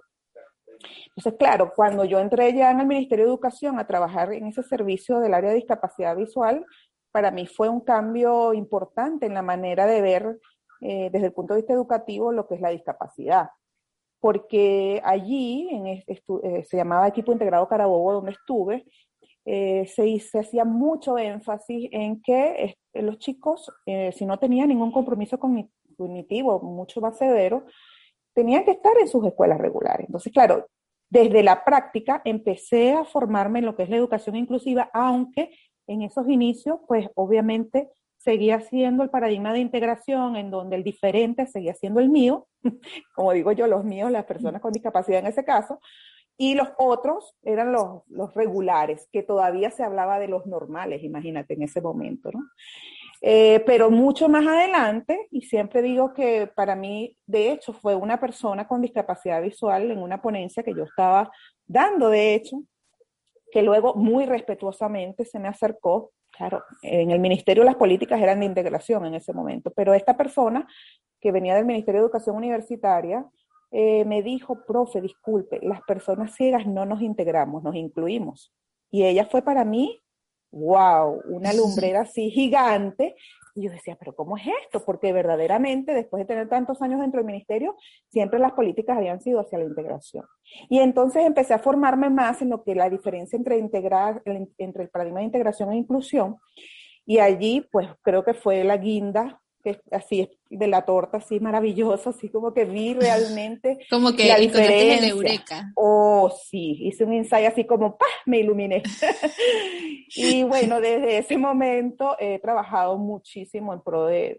Entonces, 1.10 1.38
claro, 1.38 1.74
cuando 1.76 2.06
yo 2.06 2.20
entré 2.20 2.54
ya 2.54 2.72
en 2.72 2.80
el 2.80 2.88
Ministerio 2.88 3.26
de 3.26 3.32
Educación 3.32 3.80
a 3.80 3.88
trabajar 3.88 4.32
en 4.34 4.48
ese 4.48 4.64
servicio 4.64 5.20
del 5.20 5.34
área 5.34 5.50
de 5.50 5.58
discapacidad 5.58 6.16
visual, 6.16 6.66
para 7.12 7.32
mí 7.32 7.48
fue 7.48 7.70
un 7.70 7.82
cambio 7.82 8.54
importante 8.54 9.26
en 9.26 9.34
la 9.34 9.42
manera 9.42 9.86
de 9.86 10.02
ver 10.02 10.40
eh, 10.82 11.10
desde 11.12 11.28
el 11.28 11.34
punto 11.34 11.54
de 11.54 11.62
vista 11.62 11.74
educativo 11.74 12.32
lo 12.32 12.48
que 12.48 12.56
es 12.56 12.62
la 12.62 12.70
discapacidad. 12.70 13.50
Porque 14.22 15.02
allí, 15.04 15.70
en 15.72 15.88
eh, 15.88 16.04
se 16.66 16.78
llamaba 16.78 17.08
Equipo 17.08 17.32
Integrado 17.32 17.68
Carabobo, 17.68 18.14
donde 18.14 18.32
estuve, 18.32 18.86
eh, 19.46 19.86
se, 19.88 20.20
se, 20.20 20.40
hacía 20.40 20.66
mucho 20.66 21.18
énfasis 21.18 21.90
en 21.92 22.22
que 22.22 22.76
los 22.94 23.18
chicos, 23.18 23.72
si 24.14 24.26
no 24.26 24.38
tenían 24.38 24.68
ningún 24.68 24.92
compromiso 24.92 25.40
cognitivo 25.40 26.60
mucho 26.60 27.02
más 27.02 27.18
severo, 27.18 27.66
tenían 28.40 28.64
que 28.64 28.72
estar 28.72 28.98
en 28.98 29.10
sus 29.10 29.26
escuelas 29.26 29.60
regulares. 29.60 30.06
Entonces, 30.08 30.32
claro, 30.32 30.66
desde 31.10 31.44
la 31.44 31.66
práctica 31.66 32.22
empecé 32.24 32.94
a 32.94 33.04
formarme 33.04 33.60
en 33.60 33.66
lo 33.66 33.76
que 33.76 33.84
es 33.84 33.90
la 33.90 33.98
educación 33.98 34.38
inclusiva, 34.38 34.90
aunque 34.94 35.52
en 35.88 36.04
esos 36.04 36.30
inicios, 36.30 36.80
pues 36.88 37.10
obviamente 37.16 37.90
seguía 38.16 38.62
siendo 38.62 39.04
el 39.04 39.10
paradigma 39.10 39.52
de 39.52 39.60
integración 39.60 40.38
en 40.38 40.52
donde 40.52 40.78
el 40.78 40.86
diferente 40.86 41.48
seguía 41.48 41.76
siendo 41.76 42.00
el 42.00 42.08
mío, 42.08 42.48
como 43.14 43.34
digo 43.34 43.52
yo, 43.52 43.68
los 43.68 43.84
míos, 43.84 44.10
las 44.10 44.24
personas 44.24 44.62
con 44.62 44.72
discapacidad 44.72 45.20
en 45.20 45.28
ese 45.28 45.44
caso, 45.44 45.82
y 46.38 46.56
los 46.56 46.70
otros 46.78 47.36
eran 47.44 47.74
los, 47.74 48.04
los 48.08 48.34
regulares, 48.36 49.10
que 49.12 49.22
todavía 49.22 49.70
se 49.70 49.84
hablaba 49.84 50.18
de 50.18 50.30
los 50.30 50.46
normales, 50.46 51.04
imagínate, 51.04 51.56
en 51.56 51.64
ese 51.64 51.82
momento, 51.82 52.32
¿no? 52.32 52.40
Eh, 53.22 53.62
pero 53.66 53.92
mucho 53.92 54.30
más 54.30 54.48
adelante, 54.48 55.28
y 55.30 55.42
siempre 55.42 55.82
digo 55.82 56.14
que 56.14 56.48
para 56.48 56.76
mí, 56.76 57.18
de 57.26 57.52
hecho, 57.52 57.74
fue 57.74 57.96
una 57.96 58.20
persona 58.20 58.68
con 58.68 58.82
discapacidad 58.82 59.42
visual 59.42 59.92
en 59.92 60.02
una 60.02 60.22
ponencia 60.22 60.64
que 60.64 60.74
yo 60.74 60.84
estaba 60.84 61.30
dando, 61.68 62.10
de 62.10 62.36
hecho, 62.36 62.64
que 63.52 63.62
luego 63.62 63.96
muy 63.96 64.26
respetuosamente 64.26 65.26
se 65.26 65.40
me 65.40 65.50
acercó. 65.50 66.12
Claro, 66.32 66.64
en 66.84 67.12
el 67.12 67.20
Ministerio 67.20 67.64
las 67.64 67.76
políticas 67.76 68.22
eran 68.22 68.40
de 68.40 68.46
integración 68.46 69.06
en 69.06 69.16
ese 69.16 69.34
momento, 69.34 69.72
pero 69.72 69.94
esta 69.94 70.16
persona 70.16 70.68
que 71.20 71.32
venía 71.32 71.56
del 71.56 71.66
Ministerio 71.66 72.00
de 72.00 72.06
Educación 72.06 72.38
Universitaria 72.38 73.26
eh, 73.72 74.06
me 74.06 74.24
dijo, 74.24 74.64
profe, 74.66 75.02
disculpe, 75.02 75.60
las 75.62 75.82
personas 75.82 76.34
ciegas 76.36 76.66
no 76.66 76.86
nos 76.86 77.02
integramos, 77.02 77.64
nos 77.64 77.76
incluimos. 77.76 78.54
Y 78.90 79.04
ella 79.06 79.26
fue 79.26 79.42
para 79.42 79.66
mí 79.66 80.02
wow, 80.52 81.22
una 81.26 81.54
lumbrera 81.54 82.02
así 82.02 82.30
gigante. 82.30 83.16
Y 83.56 83.64
yo 83.64 83.72
decía, 83.72 83.98
pero 84.00 84.16
¿cómo 84.16 84.38
es 84.38 84.44
esto? 84.64 84.84
Porque 84.86 85.12
verdaderamente, 85.12 85.94
después 85.94 86.22
de 86.22 86.26
tener 86.26 86.48
tantos 86.48 86.82
años 86.82 87.02
dentro 87.02 87.20
del 87.20 87.28
ministerio, 87.28 87.76
siempre 88.08 88.40
las 88.40 88.54
políticas 88.54 88.98
habían 88.98 89.20
sido 89.22 89.40
hacia 89.40 89.58
la 89.58 89.66
integración. 89.66 90.26
Y 90.70 90.80
entonces 90.80 91.26
empecé 91.26 91.54
a 91.54 91.60
formarme 91.60 92.10
más 92.10 92.42
en 92.42 92.50
lo 92.50 92.64
que 92.64 92.76
la 92.76 92.90
diferencia 92.90 93.36
entre, 93.36 93.58
integrar, 93.58 94.22
entre 94.58 94.84
el 94.84 94.90
paradigma 94.90 95.20
de 95.20 95.26
integración 95.26 95.72
e 95.72 95.78
inclusión. 95.78 96.38
Y 97.06 97.20
allí, 97.20 97.68
pues 97.72 97.90
creo 98.02 98.24
que 98.24 98.34
fue 98.34 98.64
la 98.64 98.78
guinda 98.78 99.42
que 99.64 99.82
así 99.92 100.30
de 100.50 100.68
la 100.68 100.84
torta, 100.84 101.18
así 101.18 101.40
maravilloso, 101.40 102.10
así 102.10 102.30
como 102.30 102.54
que 102.54 102.66
vi 102.66 102.94
realmente 102.96 103.80
como 103.90 104.14
que 104.14 104.28
la 104.28 104.38
diferencia. 104.38 104.98
el 104.98 105.10
eureka. 105.12 105.72
Oh, 105.76 106.32
sí, 106.50 106.78
hice 106.82 107.06
un 107.06 107.14
ensayo 107.14 107.48
así 107.48 107.66
como 107.66 107.98
¡pah! 107.98 108.06
me 108.26 108.40
iluminé. 108.40 108.82
y 110.16 110.44
bueno, 110.44 110.82
desde 110.82 111.20
ese 111.20 111.38
momento 111.38 112.16
he 112.20 112.40
trabajado 112.40 112.98
muchísimo 112.98 113.74
en 113.74 113.82
pro 113.82 114.06
de, 114.06 114.38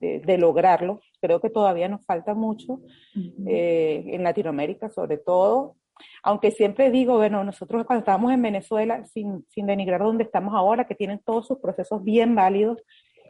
de, 0.00 0.20
de, 0.24 0.38
lograrlo. 0.38 1.00
Creo 1.20 1.40
que 1.40 1.50
todavía 1.50 1.88
nos 1.88 2.04
falta 2.04 2.34
mucho 2.34 2.80
eh, 3.46 4.04
en 4.06 4.22
Latinoamérica, 4.22 4.90
sobre 4.90 5.18
todo. 5.18 5.76
Aunque 6.22 6.50
siempre 6.50 6.90
digo, 6.90 7.16
bueno, 7.16 7.44
nosotros 7.44 7.84
cuando 7.86 8.00
estábamos 8.00 8.32
en 8.32 8.42
Venezuela, 8.42 9.04
sin, 9.04 9.44
sin 9.50 9.66
denigrar 9.66 10.00
donde 10.00 10.24
estamos 10.24 10.54
ahora, 10.54 10.86
que 10.86 10.94
tienen 10.94 11.20
todos 11.24 11.46
sus 11.46 11.58
procesos 11.58 12.02
bien 12.02 12.34
válidos, 12.34 12.82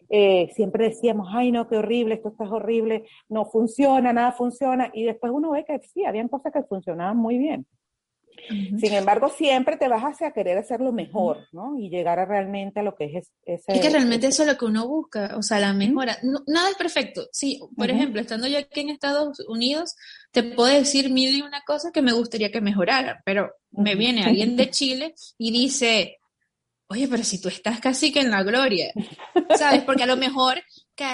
eh, 0.08 0.50
siempre 0.54 0.88
decíamos, 0.88 1.28
ay 1.32 1.52
no, 1.52 1.68
qué 1.68 1.76
horrible, 1.76 2.14
esto 2.14 2.28
está 2.28 2.44
horrible, 2.44 3.04
no 3.28 3.44
funciona, 3.46 4.12
nada 4.12 4.32
funciona, 4.32 4.90
y 4.92 5.04
después 5.04 5.32
uno 5.34 5.50
ve 5.50 5.64
que 5.64 5.80
sí, 5.80 6.04
habían 6.04 6.28
cosas 6.28 6.52
que 6.52 6.62
funcionaban 6.62 7.16
muy 7.16 7.38
bien. 7.38 7.66
Sin 8.48 8.92
embargo, 8.92 9.30
siempre 9.30 9.76
te 9.76 9.88
vas 9.88 10.02
hacia 10.02 10.32
querer 10.32 10.58
hacerlo 10.58 10.92
mejor, 10.92 11.46
¿no? 11.52 11.78
Y 11.78 11.88
llegar 11.88 12.18
a 12.18 12.26
realmente 12.26 12.80
a 12.80 12.82
lo 12.82 12.94
que 12.94 13.06
es 13.06 13.32
ese... 13.44 13.72
Es 13.72 13.80
que 13.80 13.90
realmente 13.90 14.26
eso 14.26 14.42
es 14.42 14.48
lo 14.48 14.58
que 14.58 14.66
uno 14.66 14.86
busca, 14.86 15.36
o 15.36 15.42
sea, 15.42 15.60
la 15.60 15.72
mejora. 15.72 16.18
nada 16.46 16.68
es 16.68 16.76
perfecto. 16.76 17.26
Sí, 17.32 17.60
por 17.76 17.90
ejemplo, 17.90 18.20
estando 18.20 18.46
yo 18.46 18.58
aquí 18.58 18.80
en 18.80 18.90
Estados 18.90 19.40
Unidos, 19.48 19.94
te 20.30 20.42
puedo 20.42 20.68
decir 20.68 21.10
mil 21.10 21.34
y 21.34 21.42
una 21.42 21.62
cosa 21.62 21.90
que 21.90 22.02
me 22.02 22.12
gustaría 22.12 22.50
que 22.50 22.60
mejorara, 22.60 23.22
pero 23.24 23.50
me 23.70 23.94
viene 23.94 24.24
alguien 24.24 24.56
de 24.56 24.70
Chile 24.70 25.14
y 25.38 25.50
dice, 25.50 26.18
oye, 26.88 27.08
pero 27.08 27.24
si 27.24 27.40
tú 27.40 27.48
estás 27.48 27.80
casi 27.80 28.12
que 28.12 28.20
en 28.20 28.30
la 28.30 28.42
gloria, 28.42 28.92
¿sabes? 29.56 29.82
Porque 29.82 30.02
a 30.02 30.06
lo 30.06 30.16
mejor 30.16 30.62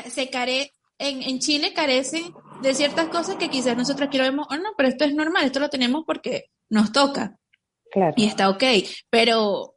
se 0.08 0.30
care, 0.30 0.72
en, 0.98 1.22
en 1.22 1.38
Chile 1.38 1.72
carece 1.72 2.22
de 2.62 2.74
ciertas 2.74 3.08
cosas 3.08 3.36
que 3.36 3.48
quizás 3.48 3.76
nosotros 3.76 4.08
aquí 4.08 4.18
lo 4.18 4.24
vemos, 4.24 4.46
oh 4.50 4.56
no, 4.56 4.70
pero 4.76 4.88
esto 4.88 5.04
es 5.04 5.14
normal, 5.14 5.46
esto 5.46 5.60
lo 5.60 5.70
tenemos 5.70 6.04
porque 6.06 6.46
nos 6.68 6.92
toca. 6.92 7.38
Claro. 7.90 8.14
Y 8.16 8.26
está 8.26 8.50
ok, 8.50 8.62
pero 9.08 9.76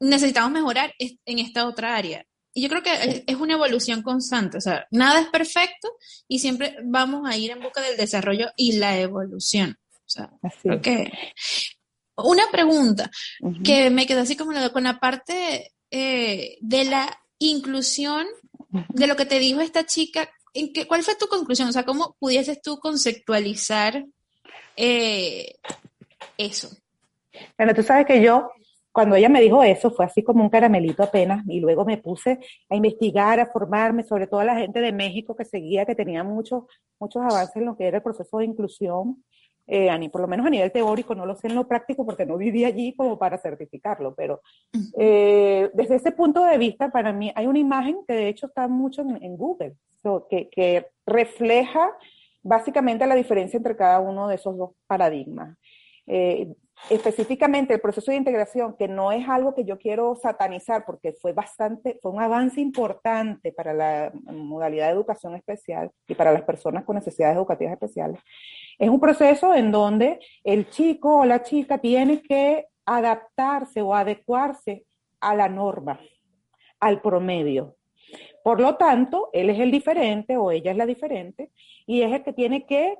necesitamos 0.00 0.52
mejorar 0.52 0.94
en 0.98 1.38
esta 1.38 1.66
otra 1.66 1.96
área. 1.96 2.24
Y 2.56 2.62
yo 2.62 2.68
creo 2.68 2.82
que 2.82 3.24
es 3.26 3.36
una 3.36 3.54
evolución 3.54 4.02
constante, 4.02 4.58
o 4.58 4.60
sea, 4.60 4.86
nada 4.92 5.20
es 5.20 5.26
perfecto 5.28 5.88
y 6.28 6.38
siempre 6.38 6.76
vamos 6.84 7.28
a 7.28 7.36
ir 7.36 7.50
en 7.50 7.60
busca 7.60 7.80
del 7.80 7.96
desarrollo 7.96 8.46
y 8.56 8.78
la 8.78 8.96
evolución. 9.00 9.76
O 10.06 10.08
sea, 10.08 10.30
creo 10.62 10.80
que 10.80 11.12
una 12.16 12.44
pregunta 12.50 13.10
que 13.64 13.90
me 13.90 14.06
quedó 14.06 14.20
así 14.20 14.36
como 14.36 14.52
con 14.72 14.84
la 14.84 14.98
parte 14.98 15.72
eh, 15.90 16.56
de 16.60 16.84
la 16.84 17.18
inclusión, 17.38 18.26
de 18.88 19.06
lo 19.06 19.16
que 19.16 19.26
te 19.26 19.38
dijo 19.38 19.60
esta 19.60 19.84
chica. 19.84 20.28
¿en 20.52 20.72
qué, 20.72 20.86
¿Cuál 20.86 21.02
fue 21.02 21.16
tu 21.16 21.26
conclusión? 21.26 21.68
O 21.68 21.72
sea, 21.72 21.84
¿cómo 21.84 22.16
pudieses 22.18 22.62
tú 22.62 22.78
conceptualizar 22.78 24.04
eh, 24.76 25.54
eso? 26.38 26.70
Bueno, 27.58 27.74
tú 27.74 27.82
sabes 27.82 28.06
que 28.06 28.22
yo, 28.22 28.50
cuando 28.92 29.16
ella 29.16 29.28
me 29.28 29.40
dijo 29.40 29.62
eso, 29.62 29.90
fue 29.90 30.06
así 30.06 30.22
como 30.22 30.42
un 30.42 30.50
caramelito 30.50 31.02
apenas, 31.02 31.44
y 31.48 31.60
luego 31.60 31.84
me 31.84 31.98
puse 31.98 32.38
a 32.70 32.76
investigar, 32.76 33.40
a 33.40 33.46
formarme, 33.46 34.04
sobre 34.04 34.28
todo 34.28 34.40
a 34.40 34.44
la 34.44 34.56
gente 34.56 34.80
de 34.80 34.92
México 34.92 35.34
que 35.34 35.44
seguía, 35.44 35.84
que 35.84 35.96
tenía 35.96 36.22
muchos 36.22 36.64
muchos 36.98 37.22
avances 37.22 37.56
en 37.56 37.66
lo 37.66 37.76
que 37.76 37.86
era 37.86 37.98
el 37.98 38.02
proceso 38.02 38.38
de 38.38 38.44
inclusión 38.44 39.24
eh, 39.66 40.08
por 40.10 40.20
lo 40.20 40.28
menos 40.28 40.46
a 40.46 40.50
nivel 40.50 40.72
teórico, 40.72 41.14
no 41.14 41.26
lo 41.26 41.34
sé 41.36 41.46
en 41.46 41.54
lo 41.54 41.66
práctico 41.66 42.04
porque 42.04 42.26
no 42.26 42.36
viví 42.36 42.64
allí 42.64 42.94
como 42.94 43.18
para 43.18 43.38
certificarlo, 43.38 44.14
pero 44.14 44.40
eh, 44.98 45.70
desde 45.74 45.96
ese 45.96 46.12
punto 46.12 46.44
de 46.44 46.58
vista, 46.58 46.90
para 46.90 47.12
mí 47.12 47.32
hay 47.34 47.46
una 47.46 47.58
imagen 47.58 47.98
que 48.06 48.14
de 48.14 48.28
hecho 48.28 48.46
está 48.46 48.68
mucho 48.68 49.02
en, 49.02 49.36
Google, 49.36 49.76
que, 50.28 50.48
que, 50.50 50.86
refleja 51.06 51.92
básicamente 52.42 53.06
la 53.06 53.14
diferencia 53.14 53.56
entre 53.56 53.76
cada 53.76 54.00
uno 54.00 54.28
de 54.28 54.36
esos 54.36 54.56
dos 54.56 54.70
paradigmas. 54.86 55.56
Eh, 56.06 56.54
específicamente 56.90 57.74
el 57.74 57.80
proceso 57.80 58.10
de 58.10 58.18
integración, 58.18 58.76
que 58.76 58.88
no 58.88 59.12
es 59.12 59.28
algo 59.28 59.54
que 59.54 59.64
yo 59.64 59.78
quiero 59.78 60.14
satanizar 60.16 60.84
porque 60.84 61.12
fue 61.12 61.32
bastante, 61.32 61.98
fue 62.02 62.10
un 62.10 62.20
avance 62.20 62.60
importante 62.60 63.52
para 63.52 63.72
la 63.72 64.12
modalidad 64.26 64.86
de 64.86 64.92
educación 64.92 65.34
especial 65.34 65.90
y 66.06 66.14
para 66.14 66.32
las 66.32 66.42
personas 66.42 66.84
con 66.84 66.96
necesidades 66.96 67.36
educativas 67.36 67.72
especiales, 67.72 68.20
es 68.78 68.88
un 68.88 69.00
proceso 69.00 69.54
en 69.54 69.72
donde 69.72 70.20
el 70.42 70.68
chico 70.68 71.20
o 71.20 71.24
la 71.24 71.42
chica 71.42 71.78
tiene 71.78 72.20
que 72.20 72.66
adaptarse 72.84 73.80
o 73.80 73.94
adecuarse 73.94 74.84
a 75.20 75.34
la 75.34 75.48
norma, 75.48 75.98
al 76.80 77.00
promedio. 77.00 77.76
Por 78.42 78.60
lo 78.60 78.76
tanto, 78.76 79.30
él 79.32 79.48
es 79.48 79.58
el 79.58 79.70
diferente 79.70 80.36
o 80.36 80.50
ella 80.50 80.70
es 80.70 80.76
la 80.76 80.84
diferente 80.84 81.50
y 81.86 82.02
es 82.02 82.12
el 82.12 82.22
que 82.22 82.34
tiene 82.34 82.66
que 82.66 82.98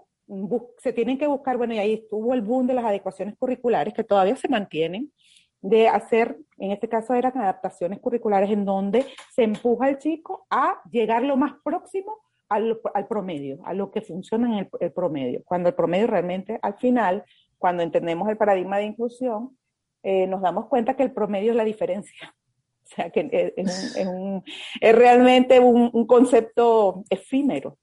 se 0.79 0.93
tienen 0.93 1.19
que 1.19 1.27
buscar, 1.27 1.57
bueno, 1.57 1.75
y 1.75 1.79
ahí 1.79 1.95
estuvo 1.95 2.35
el 2.35 2.43
boom 2.43 2.67
de 2.67 2.75
las 2.75 2.85
adecuaciones 2.85 3.37
curriculares 3.37 3.95
que 3.95 4.05
todavía 4.05 4.37
se 4.37 4.49
mantienen, 4.49 5.13
de 5.61 5.89
hacer, 5.89 6.39
en 6.59 6.73
este 6.73 6.91
caso 6.91 7.15
eran 7.15 7.39
adaptaciones 7.39 7.99
curriculares 7.99 8.51
en 8.51 8.67
donde 8.67 9.07
se 9.35 9.45
empuja 9.45 9.87
al 9.87 9.99
chico 9.99 10.47
a 10.51 10.81
llegar 10.91 11.23
lo 11.23 11.39
más 11.39 11.55
próximo 11.65 12.19
al, 12.51 12.79
promedio, 13.09 13.61
a 13.65 13.73
lo 13.73 13.91
que 13.91 14.03
funciona 14.03 14.59
en 14.59 14.69
el, 14.79 14.93
promedio, 14.93 15.43
cuando 15.45 15.71
el 15.71 15.75
promedio 15.75 16.07
realmente 16.07 16.59
al 16.61 16.77
final, 16.77 17.25
cuando 17.57 17.83
entendemos 17.83 18.29
el 18.29 18.37
paradigma 18.37 18.77
de 18.77 18.85
inclusión, 18.85 19.57
eh, 20.03 20.27
nos 20.27 20.43
damos 20.43 20.67
cuenta 20.67 20.97
que 20.97 21.03
el 21.03 21.13
promedio 21.13 21.53
es 21.53 21.57
la 21.57 21.65
diferencia. 21.65 22.35
O 22.85 22.97
sea, 22.97 23.09
que 23.09 23.55
es, 23.57 23.97
es, 23.97 24.95
realmente 24.95 25.59
un 25.59 26.07
concepto 26.07 27.03
efímero. 27.09 27.79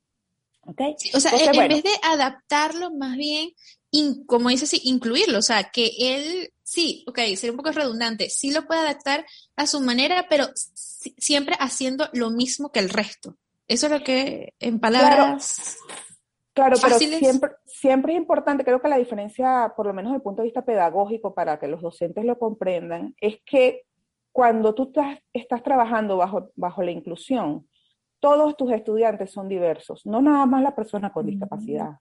O 0.63 1.19
sea, 1.19 1.31
en, 1.31 1.69
vez 1.69 1.83
de 1.83 1.91
adaptarlo, 2.03 2.91
más 2.91 3.17
bien, 3.17 3.49
como 4.25 4.49
dice 4.49 4.65
así, 4.65 4.81
incluirlo, 4.83 5.39
o 5.39 5.41
sea, 5.41 5.71
que 5.71 5.91
él, 5.99 6.53
sí, 6.63 7.03
ok, 7.07 7.17
sería 7.35 7.51
un 7.51 7.57
poco 7.57 7.71
redundante, 7.71 8.29
sí 8.29 8.51
lo 8.51 8.65
puede 8.65 8.81
adaptar 8.81 9.25
a 9.55 9.67
su 9.67 9.81
manera, 9.81 10.27
pero 10.29 10.45
siempre 10.55 11.55
haciendo 11.59 12.09
lo 12.13 12.29
mismo 12.29 12.71
que 12.71 12.79
el 12.79 12.89
resto. 12.89 13.37
Eso 13.67 13.87
es 13.87 13.91
lo 13.91 14.03
que, 14.03 14.53
en 14.59 14.79
palabras... 14.79 15.77
Claro, 16.53 16.75
pero 16.81 16.97
siempre, 16.97 17.51
siempre 17.65 18.13
es 18.13 18.19
importante, 18.19 18.65
creo 18.65 18.81
que 18.81 18.89
la 18.89 18.97
diferencia, 18.97 19.71
por 19.75 19.85
lo 19.85 19.93
menos 19.93 20.11
desde 20.11 20.17
el 20.17 20.23
punto 20.23 20.41
de 20.41 20.47
vista 20.47 20.65
pedagógico, 20.65 21.33
para 21.33 21.57
que 21.57 21.69
los 21.69 21.81
docentes 21.81 22.25
lo 22.25 22.37
comprendan, 22.37 23.15
es 23.21 23.37
que 23.45 23.83
cuando 24.33 24.75
tú 24.75 24.83
estás, 24.83 25.19
estás 25.31 25.63
trabajando 25.63 26.17
bajo, 26.17 26.51
bajo 26.55 26.83
la 26.83 26.91
inclusión, 26.91 27.67
todos 28.21 28.55
tus 28.55 28.71
estudiantes 28.71 29.31
son 29.31 29.49
diversos, 29.49 30.05
no 30.05 30.21
nada 30.21 30.45
más 30.45 30.63
la 30.63 30.73
persona 30.73 31.11
con 31.11 31.25
discapacidad, 31.25 31.97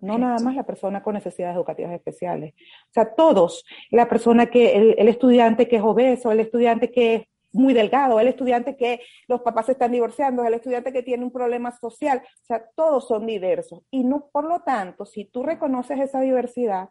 no 0.00 0.18
nada 0.18 0.38
más 0.40 0.56
la 0.56 0.64
persona 0.64 1.02
con 1.02 1.14
necesidades 1.14 1.56
educativas 1.56 1.92
especiales. 1.92 2.54
O 2.90 2.92
sea, 2.92 3.14
todos, 3.14 3.64
la 3.90 4.08
persona 4.08 4.46
que, 4.46 4.76
el, 4.76 4.94
el, 4.98 5.08
estudiante 5.08 5.68
que 5.68 5.76
es 5.76 5.82
obeso, 5.82 6.32
el 6.32 6.40
estudiante 6.40 6.90
que 6.90 7.14
es 7.14 7.22
muy 7.52 7.74
delgado, 7.74 8.20
el 8.20 8.28
estudiante 8.28 8.76
que 8.76 9.00
los 9.26 9.42
papás 9.42 9.66
se 9.66 9.72
están 9.72 9.92
divorciando, 9.92 10.44
el 10.44 10.54
estudiante 10.54 10.92
que 10.92 11.02
tiene 11.02 11.24
un 11.24 11.32
problema 11.32 11.76
social, 11.76 12.22
o 12.24 12.44
sea, 12.44 12.64
todos 12.74 13.06
son 13.06 13.26
diversos. 13.26 13.82
Y 13.90 14.04
no, 14.04 14.28
por 14.32 14.44
lo 14.44 14.60
tanto, 14.60 15.04
si 15.04 15.24
tú 15.26 15.42
reconoces 15.42 15.98
esa 16.00 16.20
diversidad, 16.20 16.88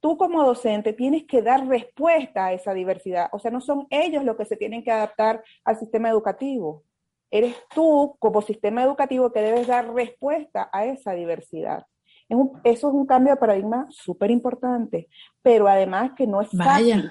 tú 0.00 0.16
como 0.16 0.44
docente 0.44 0.92
tienes 0.92 1.24
que 1.24 1.42
dar 1.42 1.66
respuesta 1.66 2.46
a 2.46 2.52
esa 2.52 2.74
diversidad. 2.74 3.28
O 3.32 3.38
sea, 3.38 3.50
no 3.50 3.60
son 3.60 3.86
ellos 3.90 4.24
los 4.24 4.36
que 4.36 4.44
se 4.44 4.56
tienen 4.56 4.82
que 4.82 4.92
adaptar 4.92 5.42
al 5.64 5.78
sistema 5.78 6.08
educativo 6.08 6.84
eres 7.30 7.56
tú 7.74 8.16
como 8.18 8.42
sistema 8.42 8.82
educativo 8.82 9.32
que 9.32 9.40
debes 9.40 9.66
dar 9.66 9.92
respuesta 9.92 10.68
a 10.72 10.86
esa 10.86 11.12
diversidad. 11.12 11.84
eso 12.64 12.88
es 12.88 12.94
un 12.94 13.06
cambio 13.06 13.34
de 13.34 13.40
paradigma 13.40 13.86
súper 13.90 14.30
importante, 14.30 15.08
pero 15.42 15.68
además 15.68 16.12
que 16.16 16.26
no 16.26 16.40
es 16.40 16.50
fácil. 16.50 17.10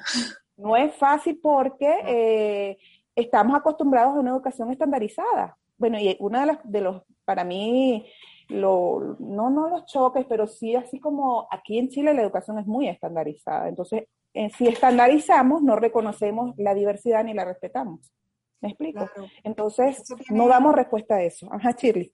No 0.58 0.76
es 0.76 0.96
fácil 0.96 1.40
porque 1.42 1.88
eh, 2.08 2.78
estamos 3.16 3.56
acostumbrados 3.56 4.16
a 4.16 4.20
una 4.20 4.32
educación 4.32 4.72
estandarizada. 4.72 5.56
Bueno, 5.78 6.00
y 6.00 6.18
una 6.20 6.42
de 6.42 6.46
las, 6.48 6.60
de 6.64 6.82
los, 6.82 7.04
para 7.26 7.44
mí, 7.44 8.08
lo, 8.50 9.18
no, 9.20 9.50
no 9.50 9.70
los 9.70 9.86
choques, 9.86 10.26
pero 10.28 10.48
sí 10.48 10.76
así 10.76 11.00
como 11.00 11.48
aquí 11.52 11.78
en 11.78 11.90
Chile 11.90 12.14
la 12.14 12.22
educación 12.24 12.58
es 12.58 12.66
muy 12.66 12.88
estandarizada. 12.88 13.70
Entonces, 13.70 14.06
eh, 14.34 14.50
si 14.52 14.68
estandarizamos, 14.68 15.62
no 15.62 15.76
reconocemos 15.76 16.56
la 16.58 16.74
diversidad 16.74 17.24
ni 17.24 17.34
la 17.34 17.46
respetamos. 17.46 18.12
¿Me 18.62 18.70
explico? 18.70 19.08
Entonces, 19.44 20.04
no 20.30 20.48
damos 20.48 20.76
respuesta 20.76 21.16
a 21.16 21.24
eso. 21.24 21.52
Ajá, 21.52 21.72
Shirley. 21.72 22.14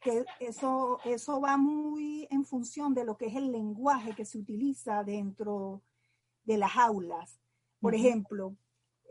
Que 0.00 0.24
eso, 0.38 0.98
eso 1.04 1.40
va 1.40 1.56
muy 1.56 2.26
en 2.30 2.44
función 2.44 2.94
de 2.94 3.04
lo 3.04 3.16
que 3.16 3.26
es 3.26 3.36
el 3.36 3.52
lenguaje 3.52 4.14
que 4.14 4.24
se 4.24 4.38
utiliza 4.38 5.04
dentro 5.04 5.82
de 6.44 6.58
las 6.58 6.76
aulas. 6.76 7.38
Por 7.80 7.94
ejemplo, 7.94 8.56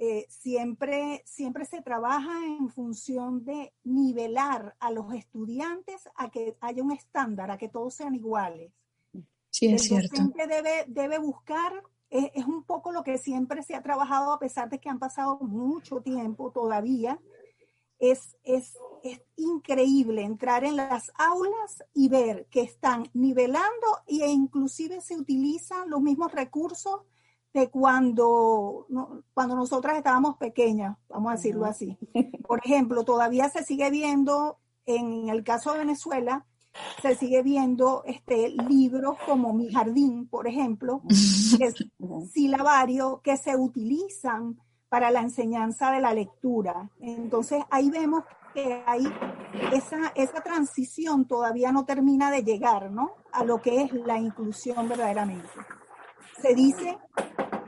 eh, 0.02 0.26
siempre, 0.30 1.22
siempre 1.26 1.66
se 1.66 1.82
trabaja 1.82 2.46
en 2.46 2.70
función 2.70 3.44
de 3.44 3.74
nivelar 3.84 4.76
a 4.80 4.92
los 4.92 5.14
estudiantes 5.14 6.08
a 6.16 6.32
que 6.32 6.56
haya 6.62 6.82
un 6.82 6.94
estándar, 6.94 7.52
a 7.52 7.58
que 7.58 7.68
todos 7.68 7.96
sean 7.96 8.16
iguales. 8.16 8.72
Sí, 9.50 9.66
es 9.66 9.74
el 9.74 9.80
cierto. 9.80 10.10
docente 10.12 10.48
debe, 10.48 10.86
debe 10.88 11.20
buscar, 11.20 11.84
es, 12.10 12.32
es, 12.34 12.46
un 12.46 12.64
poco 12.64 12.92
lo 12.92 13.04
que 13.04 13.18
siempre 13.18 13.64
se 13.64 13.76
ha 13.76 13.84
trabajado, 13.84 14.32
a 14.32 14.40
pesar 14.40 14.70
de 14.70 14.80
que 14.80 14.90
han 14.90 15.00
pasado 15.00 15.40
mucho 15.40 16.02
tiempo 16.02 16.52
todavía. 16.52 17.20
Es, 18.00 18.38
es, 18.44 18.78
es 19.04 19.22
increíble 19.36 20.24
entrar 20.24 20.64
en 20.64 20.78
las 20.78 21.12
aulas 21.16 21.84
y 21.94 22.08
ver 22.08 22.48
que 22.50 22.62
están 22.62 23.10
nivelando 23.14 23.88
e 24.08 24.28
inclusive 24.28 25.02
se 25.02 25.18
utilizan 25.18 25.90
los 25.90 26.02
mismos 26.02 26.32
recursos 26.32 27.02
de 27.54 27.70
cuando, 27.70 28.88
cuando 29.34 29.56
nosotras 29.56 29.98
estábamos 29.98 30.38
pequeñas, 30.38 30.98
vamos 31.08 31.32
a 31.32 31.36
decirlo 31.36 31.66
así. 31.66 31.98
Por 32.48 32.60
ejemplo, 32.64 33.04
todavía 33.04 33.50
se 33.50 33.64
sigue 33.64 33.90
viendo, 33.90 34.60
en 34.86 35.30
el 35.30 35.44
caso 35.44 35.74
de 35.74 35.80
Venezuela, 35.80 36.46
se 37.02 37.16
sigue 37.16 37.44
viendo 37.44 38.04
este, 38.06 38.50
libros 38.70 39.18
como 39.26 39.54
Mi 39.54 39.72
Jardín, 39.72 40.28
por 40.28 40.48
ejemplo, 40.48 41.02
que 41.58 41.66
es 41.66 41.76
silabario, 42.32 43.22
que 43.24 43.38
se 43.38 43.56
utilizan 43.56 44.60
para 44.90 45.12
la 45.12 45.22
enseñanza 45.22 45.92
de 45.92 46.02
la 46.02 46.14
lectura. 46.14 46.90
Entonces 47.00 47.64
ahí 47.70 47.90
vemos 47.90 48.24
que 48.54 48.82
hay 48.86 49.04
esa, 49.72 50.12
esa 50.16 50.42
transición 50.42 51.28
todavía 51.28 51.72
no 51.72 51.86
termina 51.86 52.32
de 52.32 52.44
llegar, 52.44 52.92
¿no? 52.92 53.12
A 53.32 53.44
lo 53.44 53.62
que 53.62 53.84
es 53.84 53.94
la 53.94 54.18
inclusión 54.18 54.90
verdaderamente 54.90 55.48
se 56.42 56.56
dice, 56.56 56.98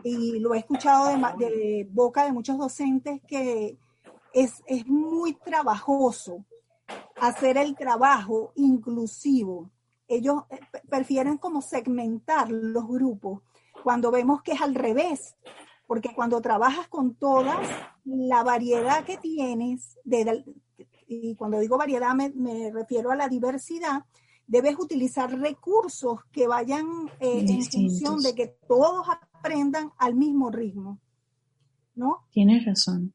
y 0.04 0.40
lo 0.40 0.54
he 0.54 0.60
escuchado 0.60 1.08
de, 1.38 1.88
boca 1.92 2.26
de 2.26 2.32
muchos 2.32 2.58
docentes, 2.58 3.22
que 3.28 3.78
es, 4.34 4.64
es 4.66 4.88
muy 4.88 5.34
trabajoso 5.34 6.46
hacer 7.20 7.58
el 7.58 7.76
trabajo 7.76 8.52
inclusivo. 8.56 9.70
Ellos 10.08 10.44
eh, 10.50 10.60
prefieren 10.90 11.38
como 11.38 11.62
segmentar 11.62 12.52
los 12.52 12.88
grupos 12.88 13.42
cuando 13.84 14.12
vemos 14.12 14.42
que 14.42 14.54
es 14.54 14.62
al 14.62 14.76
revés, 14.76 15.36
porque 15.88 16.14
cuando 16.14 16.42
trabajas 16.42 16.88
con 16.88 17.16
todas, 17.16 17.60
la 18.06 18.44
variedad 18.44 19.04
que 19.04 19.18
tienes, 19.18 19.98
de, 20.04 20.44
y 21.08 21.36
cuando 21.36 21.60
digo 21.60 21.78
variedad 21.78 22.14
me, 22.14 22.30
me 22.30 22.72
refiero 22.72 23.12
a 23.12 23.16
la 23.16 23.28
diversidad, 23.28 24.06
debes 24.52 24.78
utilizar 24.78 25.32
recursos 25.40 26.20
que 26.32 26.46
vayan 26.46 26.86
eh, 27.22 27.46
en 27.48 27.64
función 27.64 28.22
de 28.22 28.36
que 28.36 28.48
todos 28.68 29.08
aprendan 29.10 29.92
al 29.98 30.16
mismo 30.16 30.52
ritmo. 30.52 31.00
¿No? 31.96 32.26
Tienes 32.32 32.66
razón. 32.66 33.14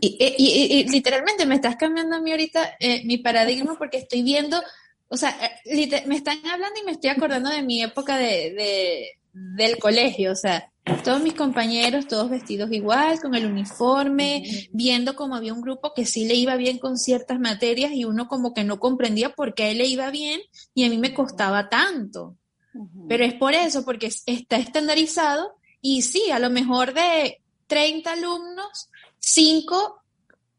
Y, 0.00 0.86
literalmente 0.88 1.46
me 1.46 1.56
estás 1.56 1.76
cambiando 1.76 2.16
a 2.16 2.20
mí 2.20 2.30
ahorita 2.30 2.76
eh, 2.80 3.04
mi 3.04 3.18
paradigma 3.18 3.76
porque 3.78 3.98
estoy 3.98 4.22
viendo, 4.22 4.62
o 5.08 5.16
sea, 5.16 5.36
eh, 5.64 6.04
me 6.06 6.16
están 6.16 6.38
hablando 6.46 6.80
y 6.80 6.84
me 6.84 6.92
estoy 6.92 7.10
acordando 7.10 7.50
de 7.50 7.62
mi 7.62 7.82
época 7.82 8.16
de, 8.16 9.12
del 9.32 9.78
colegio, 9.78 10.32
o 10.32 10.36
sea, 10.36 10.70
todos 11.04 11.22
mis 11.22 11.34
compañeros, 11.34 12.06
todos 12.06 12.30
vestidos 12.30 12.72
igual, 12.72 13.20
con 13.20 13.34
el 13.34 13.46
uniforme, 13.46 14.42
viendo 14.72 15.14
como 15.14 15.36
había 15.36 15.52
un 15.52 15.60
grupo 15.60 15.92
que 15.94 16.06
sí 16.06 16.26
le 16.26 16.34
iba 16.34 16.56
bien 16.56 16.78
con 16.78 16.96
ciertas 16.96 17.38
materias 17.38 17.92
y 17.92 18.04
uno 18.04 18.26
como 18.26 18.54
que 18.54 18.64
no 18.64 18.78
comprendía 18.78 19.34
por 19.34 19.54
qué 19.54 19.64
a 19.64 19.70
él 19.70 19.78
le 19.78 19.86
iba 19.86 20.10
bien 20.10 20.40
y 20.74 20.84
a 20.84 20.88
mí 20.88 20.98
me 20.98 21.14
costaba 21.14 21.68
tanto. 21.68 22.36
Pero 23.08 23.24
es 23.24 23.34
por 23.34 23.54
eso, 23.54 23.84
porque 23.84 24.10
está 24.26 24.56
estandarizado 24.56 25.56
y 25.80 26.02
sí, 26.02 26.30
a 26.30 26.38
lo 26.38 26.50
mejor 26.50 26.94
de 26.94 27.40
30 27.66 28.12
alumnos, 28.12 28.90
5, 29.18 30.02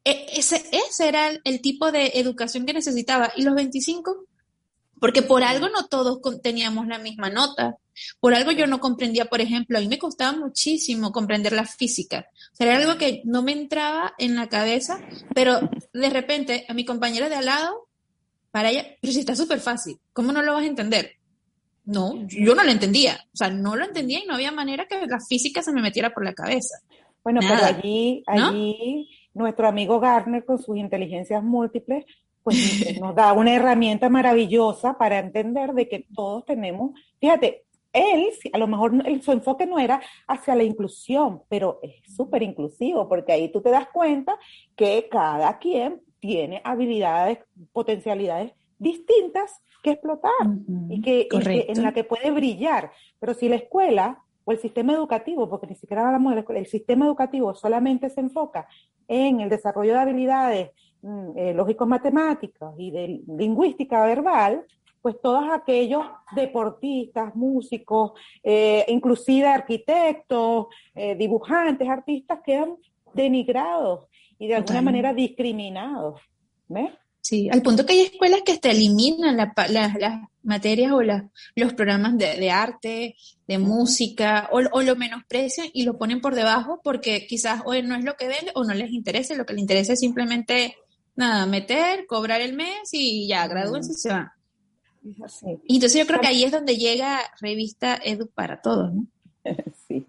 e, 0.03 0.25
ese, 0.35 0.63
ese 0.71 1.07
era 1.07 1.29
el 1.43 1.61
tipo 1.61 1.91
de 1.91 2.11
educación 2.15 2.65
que 2.65 2.73
necesitaba 2.73 3.31
y 3.35 3.43
los 3.43 3.55
25 3.55 4.27
porque 4.99 5.21
por 5.21 5.43
algo 5.43 5.69
no 5.69 5.87
todos 5.87 6.19
teníamos 6.41 6.87
la 6.87 6.99
misma 6.99 7.29
nota. 7.29 7.77
Por 8.19 8.33
algo 8.33 8.51
yo 8.51 8.67
no 8.67 8.79
comprendía, 8.79 9.25
por 9.25 9.41
ejemplo, 9.41 9.77
a 9.77 9.81
mí 9.81 9.87
me 9.87 9.97
costaba 9.97 10.37
muchísimo 10.37 11.11
comprender 11.11 11.53
la 11.53 11.65
física. 11.65 12.27
O 12.53 12.55
sea, 12.55 12.67
era 12.67 12.77
algo 12.77 12.97
que 12.97 13.21
no 13.25 13.41
me 13.41 13.51
entraba 13.51 14.13
en 14.17 14.35
la 14.35 14.47
cabeza, 14.47 14.99
pero 15.33 15.69
de 15.93 16.09
repente 16.09 16.65
a 16.67 16.73
mi 16.73 16.85
compañera 16.85 17.29
de 17.29 17.35
al 17.35 17.45
lado, 17.45 17.87
para 18.51 18.69
ella, 18.69 18.85
pero 19.01 19.13
si 19.13 19.19
está 19.19 19.35
súper 19.35 19.59
fácil, 19.59 19.97
¿cómo 20.13 20.31
no 20.31 20.41
lo 20.41 20.53
vas 20.53 20.63
a 20.63 20.67
entender? 20.67 21.13
No, 21.85 22.25
yo 22.27 22.55
no 22.55 22.63
lo 22.63 22.71
entendía. 22.71 23.25
O 23.33 23.37
sea, 23.37 23.49
no 23.49 23.75
lo 23.75 23.85
entendía 23.85 24.19
y 24.23 24.27
no 24.27 24.35
había 24.35 24.51
manera 24.51 24.87
que 24.87 25.05
la 25.07 25.19
física 25.19 25.63
se 25.63 25.71
me 25.71 25.81
metiera 25.81 26.13
por 26.13 26.23
la 26.23 26.33
cabeza. 26.33 26.79
Bueno, 27.31 27.41
pero 27.47 27.63
allí, 27.63 28.23
allí 28.25 29.07
nuestro 29.35 29.67
amigo 29.67 29.99
Garner 29.99 30.43
con 30.43 30.57
sus 30.57 30.75
inteligencias 30.77 31.43
múltiples 31.43 32.05
pues 32.41 32.55
nos 32.99 33.13
da 33.13 33.33
una 33.33 33.53
herramienta 33.53 34.09
maravillosa 34.09 34.97
para 34.97 35.19
entender 35.19 35.73
de 35.73 35.87
que 35.87 36.07
todos 36.15 36.43
tenemos, 36.45 36.99
fíjate, 37.19 37.65
él, 37.93 38.29
a 38.51 38.57
lo 38.57 38.65
mejor 38.65 38.93
su 39.21 39.31
enfoque 39.31 39.67
no 39.67 39.77
era 39.77 40.01
hacia 40.27 40.55
la 40.55 40.63
inclusión, 40.63 41.43
pero 41.49 41.79
es 41.83 42.15
súper 42.15 42.41
inclusivo, 42.41 43.07
porque 43.07 43.31
ahí 43.31 43.51
tú 43.51 43.61
te 43.61 43.69
das 43.69 43.87
cuenta 43.93 44.35
que 44.75 45.07
cada 45.07 45.59
quien 45.59 46.01
tiene 46.19 46.61
habilidades, 46.63 47.37
potencialidades 47.71 48.53
distintas 48.79 49.61
que 49.83 49.91
explotar 49.91 50.31
y, 50.89 50.99
que, 51.01 51.27
en 51.31 51.83
la 51.83 51.93
que 51.93 52.03
puede 52.03 52.31
brillar. 52.31 52.91
Pero 53.19 53.35
si 53.35 53.49
la 53.49 53.57
escuela 53.57 54.23
o 54.49 54.51
el 54.51 54.57
sistema 54.57 54.93
educativo, 54.93 55.47
porque 55.47 55.67
ni 55.67 55.75
siquiera 55.75 56.07
hablamos 56.07 56.31
de 56.31 56.35
la 56.35 56.39
escuela, 56.41 56.59
el 56.59 56.65
sistema 56.65 57.05
educativo 57.05 57.53
solamente 57.53 58.09
se 58.09 58.21
enfoca 58.21 58.67
en 59.07 59.41
el 59.41 59.49
desarrollo 59.49 59.93
de 59.93 59.99
habilidades 59.99 60.71
Mm, 61.01 61.37
eh, 61.37 61.53
lógicos 61.53 61.87
matemáticos 61.87 62.75
y 62.77 62.91
de 62.91 63.21
lingüística 63.37 64.05
verbal, 64.05 64.65
pues 65.01 65.15
todos 65.21 65.49
aquellos 65.49 66.03
deportistas, 66.35 67.33
músicos, 67.35 68.11
eh, 68.43 68.83
inclusive 68.89 69.47
arquitectos, 69.47 70.67
eh, 70.93 71.15
dibujantes, 71.15 71.87
artistas 71.87 72.41
quedan 72.45 72.75
denigrados 73.13 74.07
y 74.37 74.47
de 74.47 74.55
alguna 74.55 74.81
manera 74.81 75.13
discriminados. 75.13 76.19
¿ves? 76.67 76.91
Sí, 77.21 77.49
al 77.51 77.61
punto 77.61 77.85
que 77.85 77.93
hay 77.93 77.99
escuelas 78.01 78.41
que 78.45 78.57
te 78.57 78.71
eliminan 78.71 79.37
las 79.37 79.49
materias 80.41 80.91
o 80.93 81.01
los 81.01 81.73
programas 81.73 82.17
de, 82.17 82.49
arte, 82.49 83.15
de 83.47 83.57
música, 83.57 84.49
o, 84.51 84.61
o, 84.71 84.81
lo 84.81 84.95
menosprecian 84.95 85.67
y 85.73 85.83
lo 85.83 85.97
ponen 85.97 86.21
por 86.21 86.33
debajo 86.33 86.79
porque 86.83 87.27
quizás 87.27 87.61
o 87.65 87.73
no 87.81 87.95
es 87.95 88.03
lo 88.03 88.15
que 88.15 88.27
vende 88.27 88.51
o 88.55 88.63
no 88.63 88.73
les 88.73 88.91
interesa, 88.91 89.35
lo 89.35 89.45
que 89.45 89.53
les 89.53 89.61
interesa 89.61 89.93
es 89.93 89.99
simplemente 89.99 90.75
nada, 91.15 91.45
meter, 91.45 92.05
cobrar 92.07 92.41
el 92.41 92.53
mes 92.53 92.89
y 92.93 93.27
ya, 93.27 93.45
gradúense 93.47 93.91
y 93.91 93.95
se 93.95 94.09
van. 94.09 94.31
Y 95.67 95.75
entonces 95.75 95.99
yo 95.99 96.07
creo 96.07 96.19
que 96.21 96.27
ahí 96.27 96.43
es 96.43 96.51
donde 96.51 96.77
llega 96.77 97.19
revista 97.41 97.99
Edu 98.03 98.29
para 98.29 98.61
todos, 98.61 98.93
¿no? 98.93 99.05
Sí. 99.87 100.05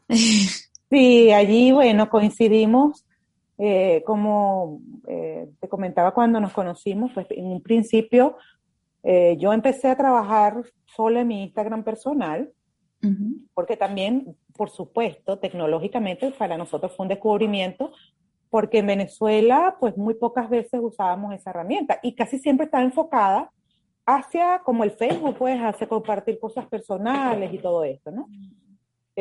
Sí, 0.91 1.31
allí, 1.31 1.71
bueno, 1.71 2.11
coincidimos, 2.11 3.05
eh, 3.63 4.03
como 4.07 4.81
eh, 5.07 5.51
te 5.61 5.69
comentaba 5.69 6.15
cuando 6.15 6.41
nos 6.41 6.55
conocimos, 6.55 7.11
pues 7.13 7.27
en 7.29 7.45
un 7.45 7.63
principio 7.63 8.39
eh, 9.03 9.37
yo 9.39 9.53
empecé 9.53 9.89
a 9.89 9.99
trabajar 9.99 10.63
solo 10.87 11.21
en 11.21 11.29
mi 11.29 11.43
Instagram 11.43 11.85
personal, 11.85 12.51
porque 13.55 13.77
también, 13.77 14.37
por 14.55 14.69
supuesto, 14.71 15.39
tecnológicamente 15.39 16.31
para 16.33 16.57
nosotros 16.59 16.95
fue 16.95 17.05
un 17.05 17.09
descubrimiento 17.09 17.93
porque 18.51 18.79
en 18.79 18.87
Venezuela 18.87 19.77
pues 19.79 19.97
muy 19.97 20.15
pocas 20.15 20.51
veces 20.51 20.81
usábamos 20.83 21.35
esa 21.35 21.51
herramienta 21.51 21.99
y 22.03 22.15
casi 22.15 22.39
siempre 22.39 22.65
estaba 22.65 22.85
enfocada 22.85 23.51
hacia 24.05 24.61
como 24.65 24.85
el 24.85 24.91
Facebook, 24.91 25.37
pues 25.39 25.59
hacia 25.61 25.89
compartir 25.89 26.39
cosas 26.39 26.67
personales 26.67 27.53
y 27.55 27.59
todo 27.59 27.85
esto, 27.85 28.11
¿no? 28.11 28.27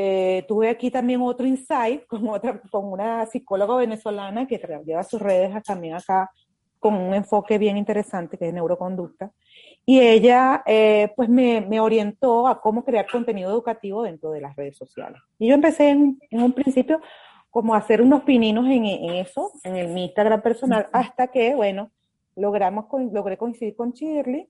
Eh, 0.01 0.45
tuve 0.47 0.69
aquí 0.69 0.89
también 0.89 1.19
otro 1.21 1.45
insight 1.45 2.07
con, 2.07 2.25
otra, 2.29 2.61
con 2.71 2.89
una 2.89 3.25
psicóloga 3.25 3.75
venezolana 3.75 4.47
que 4.47 4.57
lleva 4.85 5.03
sus 5.03 5.21
redes 5.21 5.61
también 5.63 5.95
acá 5.95 6.31
con 6.79 6.93
un 6.93 7.13
enfoque 7.13 7.57
bien 7.57 7.75
interesante 7.75 8.37
que 8.37 8.47
es 8.47 8.53
neuroconducta. 8.53 9.33
Y 9.85 9.99
ella 9.99 10.63
eh, 10.65 11.11
pues 11.17 11.27
me, 11.27 11.59
me, 11.59 11.81
orientó 11.81 12.47
a 12.47 12.61
cómo 12.61 12.85
crear 12.85 13.07
contenido 13.11 13.51
educativo 13.51 14.03
dentro 14.03 14.31
de 14.31 14.39
las 14.39 14.55
redes 14.55 14.77
sociales. 14.77 15.19
Y 15.37 15.49
yo 15.49 15.55
empecé 15.55 15.89
en, 15.89 16.17
en 16.29 16.43
un 16.43 16.53
principio 16.53 17.01
como 17.49 17.75
hacer 17.75 18.01
unos 18.01 18.23
pininos 18.23 18.67
en, 18.67 18.85
eso, 18.85 19.51
en 19.65 19.75
el, 19.75 19.89
mi 19.89 20.05
Instagram 20.05 20.41
personal, 20.41 20.87
hasta 20.93 21.27
que, 21.27 21.55
bueno, 21.55 21.91
logramos, 22.37 22.85
logré 23.11 23.37
coincidir 23.37 23.75
con 23.75 23.91
Shirley 23.91 24.47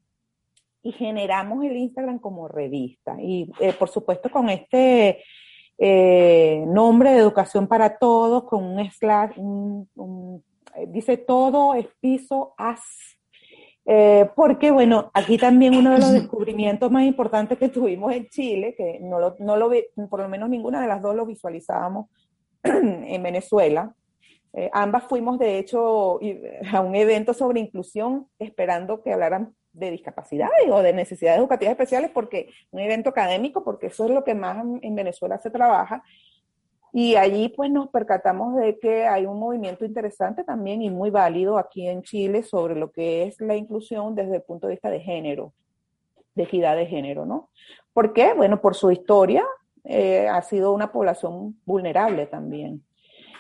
y 0.82 0.92
generamos 0.92 1.64
el 1.66 1.78
Instagram 1.78 2.20
como 2.20 2.48
revista. 2.48 3.18
Y 3.22 3.52
eh, 3.60 3.74
por 3.74 3.90
supuesto 3.90 4.30
con 4.30 4.50
este 4.50 5.24
eh, 5.78 6.64
nombre 6.68 7.12
de 7.12 7.20
educación 7.20 7.68
para 7.68 7.98
todos, 7.98 8.46
con 8.46 8.64
un 8.64 8.92
slash, 8.92 9.32
eh, 9.38 10.86
dice 10.88 11.18
todo 11.18 11.74
es 11.76 11.88
piso, 12.00 12.54
as. 12.58 12.82
porque 14.36 14.72
bueno, 14.72 15.10
aquí 15.14 15.38
también 15.38 15.76
uno 15.76 15.92
de 15.92 16.00
los 16.00 16.12
descubrimientos 16.14 16.92
más 16.92 17.04
importantes 17.04 17.58
que 17.58 17.70
tuvimos 17.70 18.14
en 18.14 18.28
Chile, 18.30 18.76
que 18.78 19.00
no 19.02 19.20
lo, 19.20 19.36
no 19.40 19.58
lo 19.58 19.72
por 20.10 20.22
lo 20.22 20.30
menos 20.30 20.50
ninguna 20.50 20.82
de 20.82 20.88
las 20.88 21.02
dos 21.02 21.16
lo 21.16 21.26
visualizábamos 21.26 22.08
en 22.64 23.24
Venezuela, 23.24 23.94
ambas 24.74 25.04
fuimos, 25.04 25.38
de 25.38 25.60
hecho, 25.60 26.20
a 26.74 26.82
un 26.82 26.96
evento 26.96 27.34
sobre 27.34 27.60
inclusión 27.60 28.28
esperando 28.40 29.04
que 29.04 29.14
hablaran 29.14 29.54
de 29.72 29.92
discapacidad 29.92 30.50
o 30.72 30.82
de 30.82 30.94
necesidades 30.94 31.40
educativas 31.40 31.74
especiales, 31.74 32.12
porque 32.12 32.50
un 32.72 32.80
evento 32.80 33.10
académico, 33.10 33.64
porque 33.64 33.88
eso 33.88 34.06
es 34.06 34.12
lo 34.12 34.24
que 34.24 34.36
más 34.36 34.66
en 34.82 34.96
Venezuela 34.96 35.38
se 35.40 35.50
trabaja. 35.50 36.04
Y 36.92 37.16
allí 37.16 37.50
pues 37.50 37.70
nos 37.70 37.90
percatamos 37.90 38.56
de 38.56 38.80
que 38.80 39.06
hay 39.06 39.26
un 39.26 39.40
movimiento 39.40 39.86
interesante 39.86 40.44
también 40.44 40.82
y 40.82 40.90
muy 40.90 41.12
válido 41.12 41.60
aquí 41.60 41.88
en 41.88 42.02
Chile 42.02 42.42
sobre 42.42 42.76
lo 42.76 42.92
que 42.92 43.24
es 43.24 43.40
la 43.42 43.56
inclusión 43.56 44.16
desde 44.16 44.38
el 44.38 44.42
punto 44.42 44.68
de 44.68 44.74
vista 44.74 44.90
de 44.90 45.00
género, 45.00 45.54
de 46.34 46.44
equidad 46.44 46.76
de 46.76 46.88
género, 46.88 47.26
¿no? 47.26 47.50
¿Por 47.94 48.14
qué? 48.14 48.34
Bueno, 48.34 48.60
por 48.60 48.74
su 48.74 48.90
historia 48.90 49.46
eh, 49.84 50.28
ha 50.28 50.42
sido 50.42 50.74
una 50.74 50.92
población 50.92 51.60
vulnerable 51.66 52.26
también. 52.26 52.84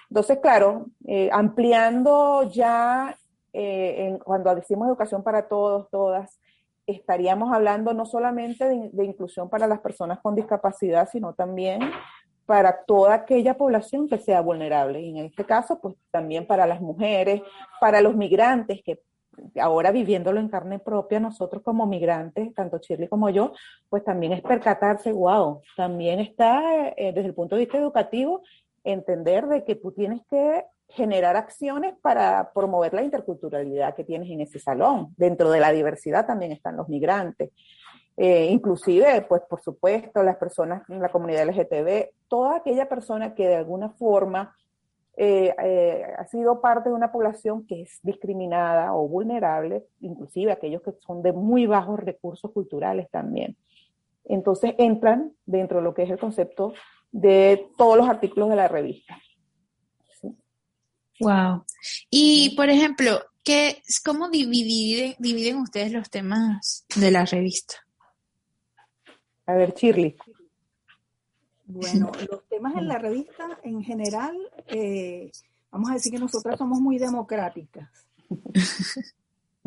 Entonces, 0.10 0.40
claro, 0.40 0.88
eh, 1.08 1.30
ampliando 1.32 2.44
ya 2.52 3.16
eh, 3.54 4.18
cuando 4.24 4.54
decimos 4.56 4.88
educación 4.88 5.24
para 5.24 5.48
todos, 5.48 5.90
todas, 5.90 6.40
estaríamos 6.86 7.54
hablando 7.54 7.94
no 7.94 8.06
solamente 8.06 8.66
de, 8.92 9.06
inclusión 9.06 9.50
para 9.50 9.68
las 9.68 9.80
personas 9.80 10.20
con 10.20 10.36
discapacidad, 10.36 11.08
sino 11.12 11.34
también 11.34 11.82
para 12.46 12.84
toda 12.84 13.14
aquella 13.14 13.56
población 13.58 14.08
que 14.08 14.18
sea 14.18 14.42
vulnerable. 14.42 15.02
Y 15.02 15.20
en 15.20 15.26
este 15.26 15.46
caso, 15.46 15.80
pues 15.80 15.96
también 16.10 16.48
para 16.48 16.66
las 16.66 16.82
mujeres, 16.82 17.42
para 17.80 18.02
los 18.02 18.16
migrantes, 18.16 18.82
que 18.84 19.02
ahora 19.62 19.92
viviéndolo 19.92 20.40
en 20.40 20.50
carne 20.50 20.80
propia, 20.80 21.20
nosotros 21.20 21.62
como 21.64 21.86
migrantes, 21.86 22.54
tanto 22.56 22.80
Shirley 22.80 23.08
como 23.08 23.30
yo, 23.30 23.54
pues 23.88 24.04
también 24.04 24.34
es 24.34 24.42
percatarse, 24.42 25.12
wow, 25.12 25.62
también 25.78 26.20
está 26.20 26.90
eh, 26.98 27.14
desde 27.14 27.28
el 27.28 27.36
punto 27.36 27.56
de 27.56 27.62
vista 27.62 27.78
educativo, 27.78 28.42
entender 28.90 29.48
de 29.48 29.64
que 29.64 29.76
tú 29.76 29.92
tienes 29.92 30.22
que 30.30 30.66
generar 30.90 31.38
acciones 31.38 31.96
para 32.02 32.52
promover 32.54 32.94
la 32.94 33.04
interculturalidad 33.04 33.96
que 33.96 34.04
tienes 34.04 34.30
en 34.30 34.42
ese 34.42 34.60
salón. 34.60 35.14
Dentro 35.18 35.52
de 35.52 35.60
la 35.60 35.72
diversidad 35.72 36.26
también 36.26 36.52
están 36.52 36.78
los 36.78 36.90
migrantes. 36.90 37.52
Eh, 38.18 38.48
inclusive, 38.52 39.22
pues 39.30 39.44
por 39.50 39.62
supuesto, 39.62 40.24
las 40.24 40.38
personas 40.38 40.84
en 40.90 41.02
la 41.02 41.10
comunidad 41.10 41.48
LGTB, 41.48 42.10
toda 42.28 42.58
aquella 42.58 42.90
persona 42.90 43.34
que 43.34 43.48
de 43.48 43.56
alguna 43.56 43.92
forma 43.92 44.56
eh, 45.16 45.54
eh, 45.64 46.04
ha 46.18 46.26
sido 46.28 46.60
parte 46.60 46.90
de 46.90 46.96
una 46.96 47.12
población 47.12 47.66
que 47.68 47.84
es 47.84 48.00
discriminada 48.04 48.94
o 48.94 49.08
vulnerable, 49.08 49.86
inclusive 50.02 50.52
aquellos 50.52 50.82
que 50.82 50.94
son 51.00 51.22
de 51.22 51.34
muy 51.34 51.66
bajos 51.66 52.00
recursos 52.00 52.52
culturales 52.52 53.10
también. 53.10 53.56
Entonces 54.26 54.76
entran 54.78 55.34
dentro 55.46 55.78
de 55.78 55.84
lo 55.84 55.94
que 55.94 56.04
es 56.04 56.10
el 56.10 56.20
concepto 56.20 56.74
de 57.12 57.70
todos 57.78 57.98
los 57.98 58.10
artículos 58.10 58.50
de 58.50 58.56
la 58.56 58.68
revista. 58.68 59.20
Wow. 61.20 61.66
Y, 62.10 62.56
por 62.56 62.70
ejemplo, 62.70 63.20
¿qué, 63.44 63.82
¿cómo 64.06 64.30
dividen, 64.30 65.16
dividen 65.20 65.58
ustedes 65.58 65.92
los 65.92 66.10
temas 66.10 66.86
de 66.96 67.12
la 67.12 67.26
revista? 67.26 67.76
A 69.46 69.54
ver, 69.54 69.74
Shirley. 69.74 70.16
Bueno, 71.66 72.12
los 72.30 72.48
temas 72.48 72.76
en 72.76 72.88
la 72.88 72.98
revista 72.98 73.60
en 73.64 73.84
general, 73.84 74.36
eh, 74.68 75.32
vamos 75.72 75.92
a 75.92 75.94
decir 75.94 76.12
que 76.12 76.20
nosotras 76.20 76.58
somos 76.58 76.80
muy 76.80 76.98
democráticas. 76.98 77.90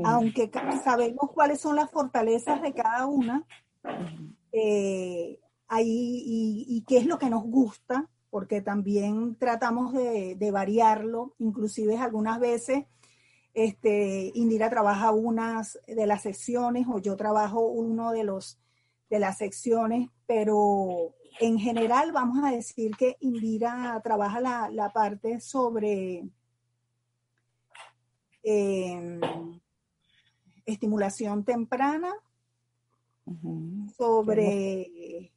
Aunque 0.04 0.50
sabemos 0.82 1.30
cuáles 1.32 1.60
son 1.60 1.76
las 1.76 1.90
fortalezas 1.90 2.60
de 2.62 2.72
cada 2.72 3.06
una, 3.06 3.44
eh, 4.52 5.38
ahí, 5.72 6.22
y, 6.26 6.66
y, 6.68 6.82
qué 6.82 6.98
es 6.98 7.06
lo 7.06 7.18
que 7.18 7.30
nos 7.30 7.44
gusta, 7.44 8.10
porque 8.28 8.60
también 8.60 9.36
tratamos 9.36 9.92
de, 9.94 10.50
variarlo, 10.50 11.34
inclusive 11.38 11.96
algunas 11.98 12.38
veces 12.40 12.84
este, 13.54 14.32
Indira 14.34 14.68
trabaja 14.70 15.12
unas 15.12 15.78
de 15.86 16.06
las 16.06 16.22
secciones 16.22 16.86
o 16.90 16.98
yo 16.98 17.16
trabajo 17.16 17.60
uno 17.60 18.10
de, 18.12 18.24
los, 18.24 18.58
de 19.10 19.18
las 19.18 19.38
secciones, 19.38 20.08
pero 20.26 21.14
en 21.40 21.58
general 21.58 22.12
vamos 22.12 22.42
a 22.44 22.50
decir 22.50 22.96
que 22.96 23.16
Indira 23.20 24.00
trabaja 24.02 24.40
la, 24.40 24.90
parte 24.92 25.40
sobre 25.40 26.24
em, 28.42 29.20
estimulación 30.66 31.44
temprana, 31.44 32.14
sobre 33.96 35.32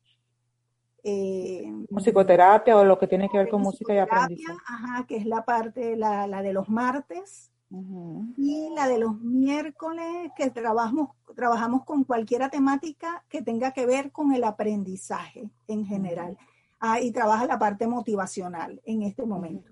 eh, 1.07 1.71
Musicoterapia 1.91 2.75
o 2.75 2.83
lo 2.83 2.97
que 2.97 3.05
tiene 3.05 3.29
que 3.29 3.37
ver 3.37 3.47
con 3.47 3.61
música 3.61 3.93
y 3.93 3.99
aprendizaje. 3.99 4.57
Ajá, 4.65 5.05
que 5.05 5.17
es 5.17 5.25
la 5.27 5.45
parte, 5.45 5.95
la, 5.95 6.25
la 6.25 6.41
de 6.41 6.51
los 6.51 6.67
martes. 6.67 7.51
Y 8.37 8.69
la 8.73 8.87
de 8.87 8.97
los 8.97 9.19
miércoles, 9.19 10.31
que 10.37 10.49
trabajamos, 10.49 11.09
trabajamos 11.35 11.83
con 11.83 12.05
cualquier 12.05 12.49
temática 12.49 13.23
que 13.27 13.41
tenga 13.41 13.71
que 13.71 13.85
ver 13.85 14.11
con 14.11 14.33
el 14.33 14.45
aprendizaje 14.45 15.49
en 15.67 15.85
general. 15.85 16.37
Ah, 16.79 17.01
y 17.01 17.11
trabaja 17.11 17.45
la 17.45 17.59
parte 17.59 17.85
motivacional 17.85 18.81
en 18.85 19.01
este 19.03 19.25
momento. 19.25 19.71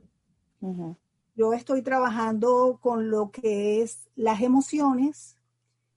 Yo 1.35 1.53
estoy 1.53 1.81
trabajando 1.81 2.77
con 2.81 3.09
lo 3.09 3.31
que 3.31 3.81
es 3.81 4.09
las 4.15 4.41
emociones, 4.41 5.37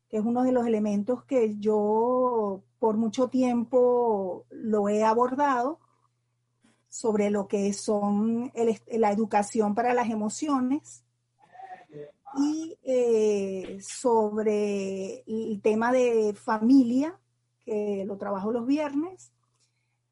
que 0.08 0.18
es 0.18 0.24
uno 0.24 0.44
de 0.44 0.52
los 0.52 0.66
elementos 0.66 1.24
que 1.24 1.56
yo 1.58 2.62
por 2.78 2.96
mucho 2.96 3.28
tiempo 3.28 4.46
lo 4.50 4.88
he 4.88 5.04
abordado 5.04 5.80
sobre 6.88 7.30
lo 7.30 7.46
que 7.46 7.72
son 7.72 8.52
la 8.86 9.12
educación 9.12 9.74
para 9.74 9.94
las 9.94 10.08
emociones 10.08 11.04
y 12.38 12.78
eh, 12.82 13.78
sobre 13.80 15.22
el 15.26 15.60
tema 15.62 15.92
de 15.92 16.34
familia, 16.34 17.18
que 17.64 18.04
lo 18.06 18.16
trabajo 18.16 18.52
los 18.52 18.66
viernes. 18.66 19.32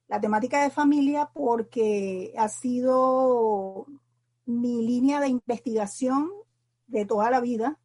La 0.09 0.21
temática 0.21 0.63
de 0.63 0.71
familia 0.71 1.31
porque 1.33 2.35
ha 2.37 2.49
sido 2.49 3.87
mi 4.47 4.87
línea 4.87 5.21
de 5.21 5.29
investigación 5.29 6.31
de 6.87 7.07
toda 7.07 7.31
la 7.31 7.41
vida 7.41 7.79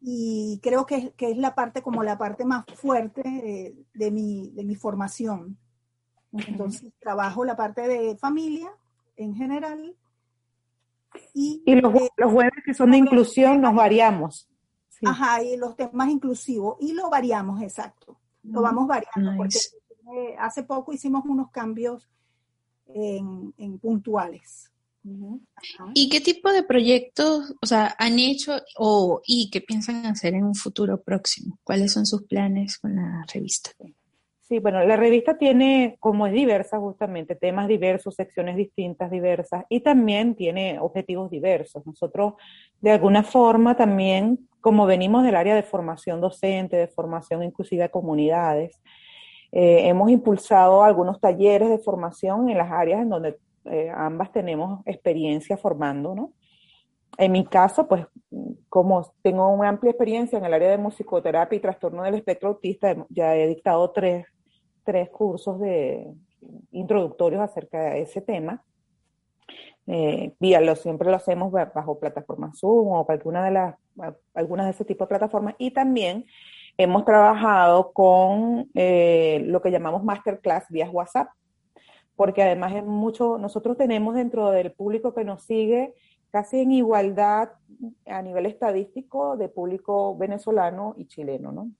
y 0.00 0.60
creo 0.62 0.86
que, 0.86 1.12
que, 1.12 1.30
es 1.30 1.38
la 1.38 1.54
parte 1.54 1.82
como 1.82 2.02
la 2.02 2.18
parte 2.18 2.44
más 2.44 2.64
fuerte 2.74 3.22
de, 3.94 4.10
mi, 4.10 4.50
de 4.50 4.64
mi 4.64 4.76
formación. 4.76 5.58
Entonces, 6.32 6.92
trabajo 7.00 7.44
la 7.44 7.56
parte 7.56 7.88
de 7.88 8.16
familia 8.16 8.70
en 9.16 9.34
general. 9.34 9.96
Y, 11.34 11.62
los, 11.80 11.92
los, 12.16 12.32
jueves 12.32 12.62
que 12.64 12.74
son 12.74 12.92
de 12.92 12.98
inclusión 12.98 13.60
nos 13.60 13.74
variamos. 13.74 14.48
Ajá, 15.04 15.42
y 15.42 15.56
los 15.56 15.74
temas 15.76 16.08
inclusivos. 16.08 16.76
Y 16.80 16.92
lo 16.92 17.10
variamos, 17.10 17.60
exacto. 17.62 18.18
Lo 18.44 18.62
vamos 18.62 18.86
variando, 18.86 19.36
porque 19.36 19.58
eh, 19.58 20.36
hace 20.38 20.62
poco 20.62 20.92
hicimos 20.92 21.24
unos 21.24 21.50
cambios 21.50 22.08
en, 22.86 23.52
en 23.58 23.78
puntuales. 23.78 24.70
¿Y 25.94 26.08
qué 26.08 26.20
tipo 26.20 26.50
de 26.52 26.62
proyectos, 26.62 27.54
o 27.62 27.66
sea, 27.66 27.94
han 27.98 28.18
hecho 28.18 28.52
o 28.76 29.20
y 29.26 29.50
qué 29.50 29.60
piensan 29.60 30.06
hacer 30.06 30.34
en 30.34 30.44
un 30.44 30.54
futuro 30.54 31.00
próximo? 31.02 31.58
¿Cuáles 31.64 31.92
son 31.92 32.06
sus 32.06 32.24
planes 32.24 32.78
con 32.78 32.96
la 32.96 33.24
revista? 33.32 33.70
Sí, 34.48 34.60
bueno, 34.60 34.82
la 34.82 34.96
revista 34.96 35.36
tiene, 35.36 35.98
como 36.00 36.26
es 36.26 36.32
diversa 36.32 36.78
justamente, 36.78 37.34
temas 37.34 37.68
diversos, 37.68 38.14
secciones 38.14 38.56
distintas, 38.56 39.10
diversas, 39.10 39.64
y 39.68 39.80
también 39.80 40.34
tiene 40.34 40.78
objetivos 40.80 41.30
diversos. 41.30 41.84
Nosotros, 41.86 42.32
de 42.80 42.92
alguna 42.92 43.22
forma, 43.22 43.76
también, 43.76 44.48
como 44.62 44.86
venimos 44.86 45.22
del 45.22 45.36
área 45.36 45.54
de 45.54 45.62
formación 45.62 46.22
docente, 46.22 46.76
de 46.76 46.88
formación 46.88 47.42
inclusive 47.42 47.84
a 47.84 47.90
comunidades, 47.90 48.80
eh, 49.52 49.88
hemos 49.88 50.10
impulsado 50.10 50.82
algunos 50.82 51.20
talleres 51.20 51.68
de 51.68 51.78
formación 51.78 52.48
en 52.48 52.56
las 52.56 52.70
áreas 52.70 53.02
en 53.02 53.10
donde 53.10 53.38
eh, 53.64 53.90
ambas 53.94 54.32
tenemos 54.32 54.80
experiencia 54.86 55.56
formando, 55.56 56.14
¿no? 56.14 56.32
En 57.16 57.32
mi 57.32 57.44
caso, 57.44 57.88
pues 57.88 58.06
como 58.68 59.12
tengo 59.22 59.48
una 59.48 59.68
amplia 59.70 59.90
experiencia 59.90 60.38
en 60.38 60.44
el 60.44 60.54
área 60.54 60.70
de 60.70 60.78
musicoterapia 60.78 61.56
y 61.56 61.60
trastorno 61.60 62.02
del 62.02 62.14
espectro 62.14 62.50
autista, 62.50 62.94
ya 63.08 63.34
he 63.34 63.46
dictado 63.48 63.90
tres, 63.90 64.26
tres 64.84 65.10
cursos 65.10 65.58
de 65.58 66.06
introductorios 66.70 67.40
acerca 67.40 67.80
de 67.80 68.02
ese 68.02 68.20
tema. 68.20 68.62
eh, 69.88 70.34
vía, 70.38 70.60
lo, 70.60 70.76
siempre 70.76 71.08
lo 71.08 71.16
hacemos 71.16 71.50
bajo 71.50 71.98
plataformas 71.98 72.58
Zoom 72.58 72.88
o 72.88 73.06
alguna 73.08 73.44
de 73.44 73.50
las, 73.50 73.74
algunas 74.34 74.66
de 74.66 74.72
ese 74.72 74.84
tipo 74.84 75.04
de 75.04 75.08
plataformas. 75.08 75.54
Y 75.58 75.70
también 75.70 76.26
hemos 76.76 77.04
trabajado 77.04 77.92
con 77.92 78.70
eh, 78.74 79.42
lo 79.46 79.62
que 79.62 79.70
llamamos 79.70 80.04
masterclass 80.04 80.66
vía 80.68 80.90
WhatsApp, 80.90 81.28
porque 82.18 82.42
además 82.42 82.74
es 82.74 82.84
mucho, 82.84 83.38
nosotros 83.38 83.76
tenemos 83.76 84.16
dentro 84.16 84.50
del 84.50 84.72
público 84.72 85.14
que 85.14 85.22
nos 85.22 85.44
sigue 85.44 85.94
casi 86.32 86.58
en 86.58 86.72
igualdad 86.72 87.50
a 88.06 88.22
nivel 88.22 88.46
estadístico 88.46 89.36
de 89.36 89.48
público 89.48 90.16
venezolano 90.16 90.96
y 90.98 91.06
chileno, 91.06 91.52
¿no? 91.52 91.70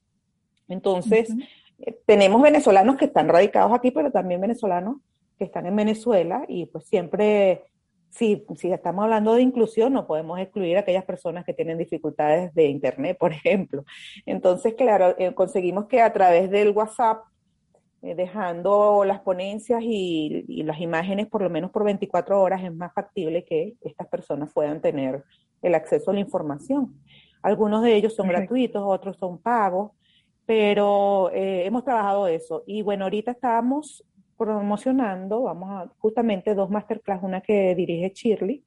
Entonces, 0.68 1.34
eh, 1.80 1.98
tenemos 2.06 2.40
venezolanos 2.40 2.96
que 2.96 3.06
están 3.06 3.28
radicados 3.28 3.72
aquí, 3.72 3.90
pero 3.90 4.12
también 4.12 4.40
venezolanos 4.40 4.98
que 5.36 5.44
están 5.44 5.66
en 5.66 5.74
Venezuela 5.74 6.44
y 6.46 6.66
pues 6.66 6.86
siempre, 6.86 7.64
si, 8.10 8.46
si 8.54 8.70
estamos 8.70 9.02
hablando 9.02 9.34
de 9.34 9.42
inclusión, 9.42 9.92
no 9.92 10.06
podemos 10.06 10.38
excluir 10.38 10.76
a 10.76 10.80
aquellas 10.80 11.04
personas 11.04 11.44
que 11.44 11.52
tienen 11.52 11.78
dificultades 11.78 12.54
de 12.54 12.66
Internet, 12.66 13.18
por 13.18 13.32
ejemplo. 13.32 13.84
Entonces, 14.24 14.74
claro, 14.74 15.16
eh, 15.18 15.34
conseguimos 15.34 15.86
que 15.86 16.00
a 16.00 16.12
través 16.12 16.48
del 16.48 16.70
WhatsApp, 16.70 17.24
dejando 18.00 19.04
las 19.04 19.20
ponencias 19.20 19.82
y, 19.82 20.44
y, 20.46 20.62
las 20.62 20.80
imágenes 20.80 21.26
por 21.26 21.42
lo 21.42 21.50
menos 21.50 21.70
por 21.70 21.84
24 21.84 22.40
horas, 22.40 22.62
es 22.62 22.72
más 22.72 22.92
factible 22.94 23.44
que 23.44 23.74
estas 23.80 24.06
personas 24.06 24.52
puedan 24.52 24.80
tener 24.80 25.24
el 25.62 25.74
acceso 25.74 26.10
a 26.10 26.14
la 26.14 26.20
información. 26.20 26.94
Algunos 27.42 27.82
de 27.82 27.94
ellos 27.94 28.14
son 28.14 28.28
gratuitos, 28.28 28.82
otros 28.84 29.16
son 29.16 29.38
pagos, 29.38 29.92
pero 30.46 31.30
eh, 31.32 31.66
hemos 31.66 31.84
trabajado 31.84 32.26
eso. 32.26 32.62
Y 32.66 32.82
bueno, 32.82 33.04
ahorita 33.04 33.32
estamos 33.32 34.04
promocionando, 34.36 35.42
vamos 35.42 35.70
a 35.70 35.92
justamente 35.98 36.54
dos 36.54 36.70
masterclass, 36.70 37.22
una 37.22 37.40
que 37.40 37.74
dirige 37.74 38.12
Shirley 38.14 38.64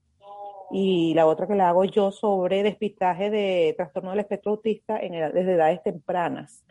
y 0.71 1.13
la 1.13 1.25
otra 1.25 1.47
que 1.47 1.55
la 1.55 1.69
hago 1.69 1.83
yo 1.85 2.11
sobre 2.11 2.63
despistaje 2.63 3.29
de 3.29 3.73
trastorno 3.75 4.11
del 4.11 4.19
espectro 4.19 4.51
autista 4.51 4.99
en 4.99 5.13
desde 5.33 5.53
edades 5.53 5.83
tempranas. 5.83 6.63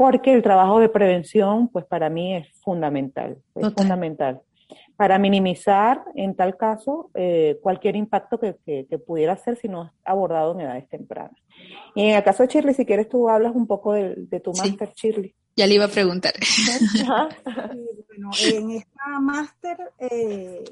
Porque 0.00 0.32
el 0.32 0.42
trabajo 0.42 0.80
de 0.80 0.88
prevención, 0.88 1.68
pues 1.68 1.84
para 1.84 2.08
mí 2.08 2.34
es 2.34 2.48
fundamental, 2.62 3.36
es 3.54 3.74
fundamental 3.74 4.40
para 4.96 5.18
minimizar, 5.18 6.02
en 6.14 6.34
tal 6.34 6.56
caso, 6.56 7.10
eh, 7.12 7.58
cualquier 7.62 7.96
impacto 7.96 8.40
que, 8.40 8.56
que, 8.64 8.98
pudiera 8.98 9.36
ser 9.36 9.58
si 9.58 9.68
no 9.68 9.84
es 9.84 9.90
abordado 10.02 10.54
en 10.54 10.60
edades 10.60 10.88
tempranas. 10.88 11.36
Y 11.94 12.04
en 12.04 12.16
el 12.16 12.24
caso 12.24 12.42
de 12.42 12.48
Shirley, 12.48 12.72
si 12.72 12.86
quieres 12.86 13.10
tú 13.10 13.28
hablas 13.28 13.54
un 13.54 13.66
poco 13.66 13.92
de, 13.92 14.14
de 14.16 14.40
tu 14.40 14.52
máster, 14.54 14.90
Shirley. 14.94 15.34
Ya 15.54 15.66
le 15.66 15.74
iba 15.74 15.84
a 15.84 15.88
preguntar. 15.88 16.32
bueno, 18.08 18.30
en 18.42 18.70
esta 18.70 19.20
máster, 19.20 19.76
eh, 19.98 20.64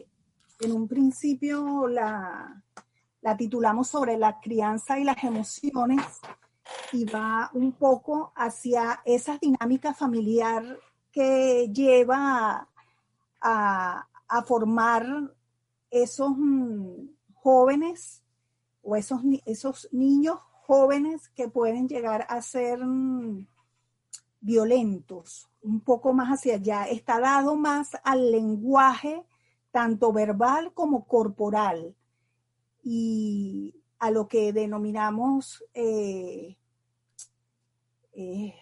en 0.60 0.72
un 0.72 0.88
principio 0.88 1.86
la, 1.86 2.62
la 3.20 3.36
titulamos 3.36 3.88
sobre 3.88 4.16
la 4.16 4.40
crianza 4.40 4.98
y 4.98 5.04
las 5.04 5.22
emociones 5.22 6.00
y 6.92 7.04
va 7.04 7.50
un 7.54 7.72
poco 7.72 8.32
hacia 8.36 9.00
esa 9.04 9.38
dinámica 9.38 9.94
familiar 9.94 10.78
que 11.10 11.70
lleva 11.72 12.68
a, 13.40 14.08
a 14.28 14.42
formar 14.42 15.34
esos 15.90 16.30
mm, 16.36 17.08
jóvenes 17.34 18.22
o 18.82 18.96
esos, 18.96 19.20
esos 19.46 19.88
niños 19.92 20.38
jóvenes 20.66 21.30
que 21.30 21.48
pueden 21.48 21.88
llegar 21.88 22.26
a 22.28 22.42
ser 22.42 22.84
mm, 22.84 23.46
violentos, 24.40 25.48
un 25.62 25.80
poco 25.80 26.12
más 26.12 26.28
hacia 26.28 26.56
allá. 26.56 26.84
Está 26.84 27.20
dado 27.20 27.56
más 27.56 27.90
al 28.04 28.30
lenguaje, 28.30 29.24
tanto 29.70 30.12
verbal 30.12 30.74
como 30.74 31.06
corporal, 31.06 31.94
y 32.82 33.74
a 33.98 34.10
lo 34.10 34.28
que 34.28 34.52
denominamos, 34.52 35.64
eh, 35.72 36.57
eh, 38.18 38.52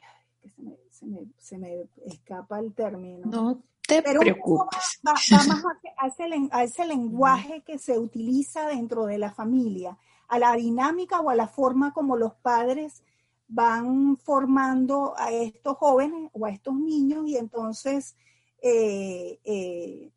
se, 0.90 1.06
me, 1.06 1.26
se, 1.38 1.56
me, 1.56 1.88
escapa 2.04 2.58
el 2.58 2.74
término. 2.74 3.26
No, 3.26 3.62
te 3.88 4.02
Pero 4.02 4.20
preocupes. 4.20 5.00
Va, 5.06 5.12
más 5.12 5.64
a 5.96 6.06
ese, 6.06 6.48
a 6.50 6.62
ese 6.62 6.86
lenguaje 6.86 7.62
que 7.62 7.78
se 7.78 7.98
utiliza 7.98 8.68
dentro 8.68 9.06
de 9.06 9.16
la 9.16 9.32
familia, 9.32 9.96
a 10.28 10.38
la 10.38 10.52
dinámica 10.56 11.20
o 11.20 11.30
a 11.30 11.34
la 11.34 11.48
forma 11.48 11.94
como 11.94 12.16
los 12.16 12.34
padres 12.34 13.02
van 13.48 14.18
formando 14.18 15.14
a 15.16 15.30
estos 15.30 15.78
jóvenes 15.78 16.28
o 16.34 16.44
a 16.44 16.50
estos 16.50 16.74
niños 16.74 17.26
y 17.26 17.38
entonces 17.38 18.14
eh, 18.60 19.38
eh, 19.44 20.10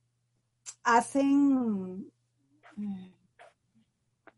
hacen... 0.83 2.11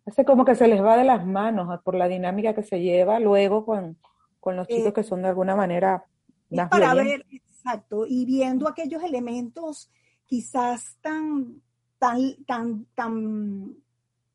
Hace 0.06 0.26
como 0.26 0.46
que 0.46 0.56
se 0.56 0.68
les 0.68 0.84
va 0.84 0.98
de 0.98 1.06
las 1.06 1.26
manos 1.26 1.80
por 1.84 1.96
la 1.96 2.08
dinámica 2.08 2.54
que 2.54 2.64
se 2.64 2.82
lleva 2.82 3.20
luego 3.20 3.66
con, 3.66 3.98
con 4.42 4.58
los 4.58 4.68
chicos 4.68 4.88
eh, 4.88 4.94
que 4.94 5.04
son 5.04 5.22
de 5.22 5.30
alguna 5.30 5.56
manera 5.56 6.04
más 6.50 6.68
para 6.68 6.94
ver 6.96 7.26
Exacto, 7.64 8.06
y 8.08 8.26
viendo 8.26 8.68
aquellos 8.68 9.04
elementos 9.04 9.92
quizás 10.26 10.98
tan, 11.00 11.62
tan, 12.00 12.44
tan, 12.46 12.86
tan 12.96 13.78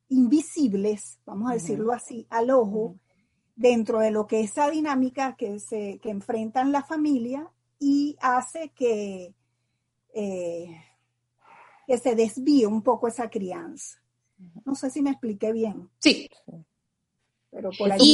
invisibles, 0.08 1.18
vamos 1.26 1.50
a 1.50 1.54
decirlo 1.54 1.92
así, 1.92 2.24
al 2.30 2.50
ojo, 2.52 2.94
dentro 3.56 3.98
de 3.98 4.12
lo 4.12 4.28
que 4.28 4.40
es 4.40 4.52
esa 4.52 4.70
dinámica 4.70 5.34
que 5.34 5.58
se 5.58 5.98
que 5.98 6.10
enfrentan 6.10 6.70
la 6.70 6.84
familia 6.84 7.50
y 7.80 8.16
hace 8.20 8.70
que, 8.76 9.34
eh, 10.14 10.80
que 11.88 11.98
se 11.98 12.14
desvíe 12.14 12.66
un 12.66 12.82
poco 12.82 13.08
esa 13.08 13.28
crianza. 13.28 14.00
No 14.64 14.76
sé 14.76 14.90
si 14.90 15.02
me 15.02 15.10
expliqué 15.10 15.50
bien. 15.50 15.90
Sí. 15.98 16.30
Pero 17.50 17.70
por 17.76 17.90
ahí 17.90 18.12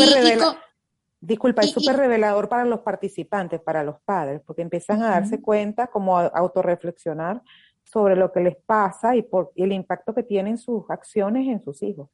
Disculpa, 1.24 1.62
es 1.62 1.70
súper 1.70 1.96
revelador 1.96 2.48
para 2.48 2.64
los 2.64 2.80
participantes, 2.80 3.60
para 3.60 3.84
los 3.84 4.00
padres, 4.00 4.42
porque 4.44 4.62
empiezan 4.62 5.02
a 5.02 5.10
darse 5.10 5.40
cuenta, 5.40 5.86
como 5.86 6.18
a 6.18 6.26
autorreflexionar 6.26 7.40
sobre 7.84 8.16
lo 8.16 8.32
que 8.32 8.40
les 8.40 8.56
pasa 8.56 9.14
y, 9.14 9.22
por, 9.22 9.52
el 9.54 9.70
impacto 9.70 10.12
que 10.16 10.24
tienen 10.24 10.58
sus 10.58 10.82
acciones 10.90 11.46
en 11.46 11.62
sus 11.62 11.80
hijos. 11.84 12.08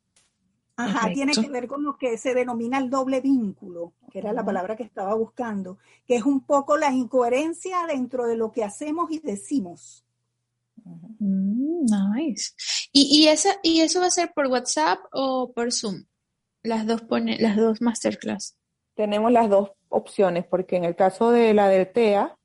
Ajá, 0.77 1.11
tiene 1.11 1.33
que 1.33 1.49
ver 1.49 1.67
con 1.67 1.85
lo 1.85 1.97
que 1.97 2.19
se 2.19 2.35
denomina 2.35 2.77
el 2.77 2.91
doble 2.91 3.23
vínculo, 3.23 3.95
que 4.13 4.19
era 4.19 4.35
la 4.35 4.45
palabra 4.45 4.77
que 4.77 4.83
estaba 4.83 5.15
buscando, 5.15 5.79
que 6.07 6.17
es 6.17 6.25
un 6.25 6.45
poco 6.45 6.77
la 6.77 6.93
incoherencia 6.93 7.87
dentro 7.87 8.27
de 8.27 8.37
lo 8.37 8.53
que 8.53 8.63
hacemos 8.63 9.11
y 9.11 9.21
decimos. 9.21 10.05
Mm, 10.85 11.87
nice. 12.15 12.53
¿Y, 12.93 13.23
y, 13.23 13.29
esa, 13.29 13.57
¿Y 13.63 13.81
eso 13.81 14.01
va 14.01 14.07
a 14.09 14.11
ser 14.11 14.33
por 14.35 14.49
WhatsApp 14.49 14.99
o 15.13 15.51
por 15.55 15.73
Zoom? 15.73 16.05
Las 16.63 16.87
dos, 16.87 17.01
pone, 17.01 17.39
las 17.39 17.57
dos 17.57 17.81
masterclass 17.81 18.58
tenemos 18.99 19.31
las 19.31 19.49
dos 19.49 19.71
opciones, 19.91 20.45
porque 20.45 20.75
en 20.75 20.85
el 20.85 20.97
caso 20.97 21.31
de 21.31 21.55
la 21.55 21.69
del 21.69 21.93
TEA, 21.93 22.37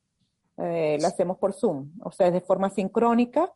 eh, 0.57 0.99
la 1.01 1.07
hacemos 1.07 1.39
por 1.39 1.51
Zoom, 1.51 1.89
o 2.03 2.11
sea, 2.11 2.27
es 2.27 2.33
de 2.33 2.41
forma 2.41 2.69
sincrónica 2.69 3.51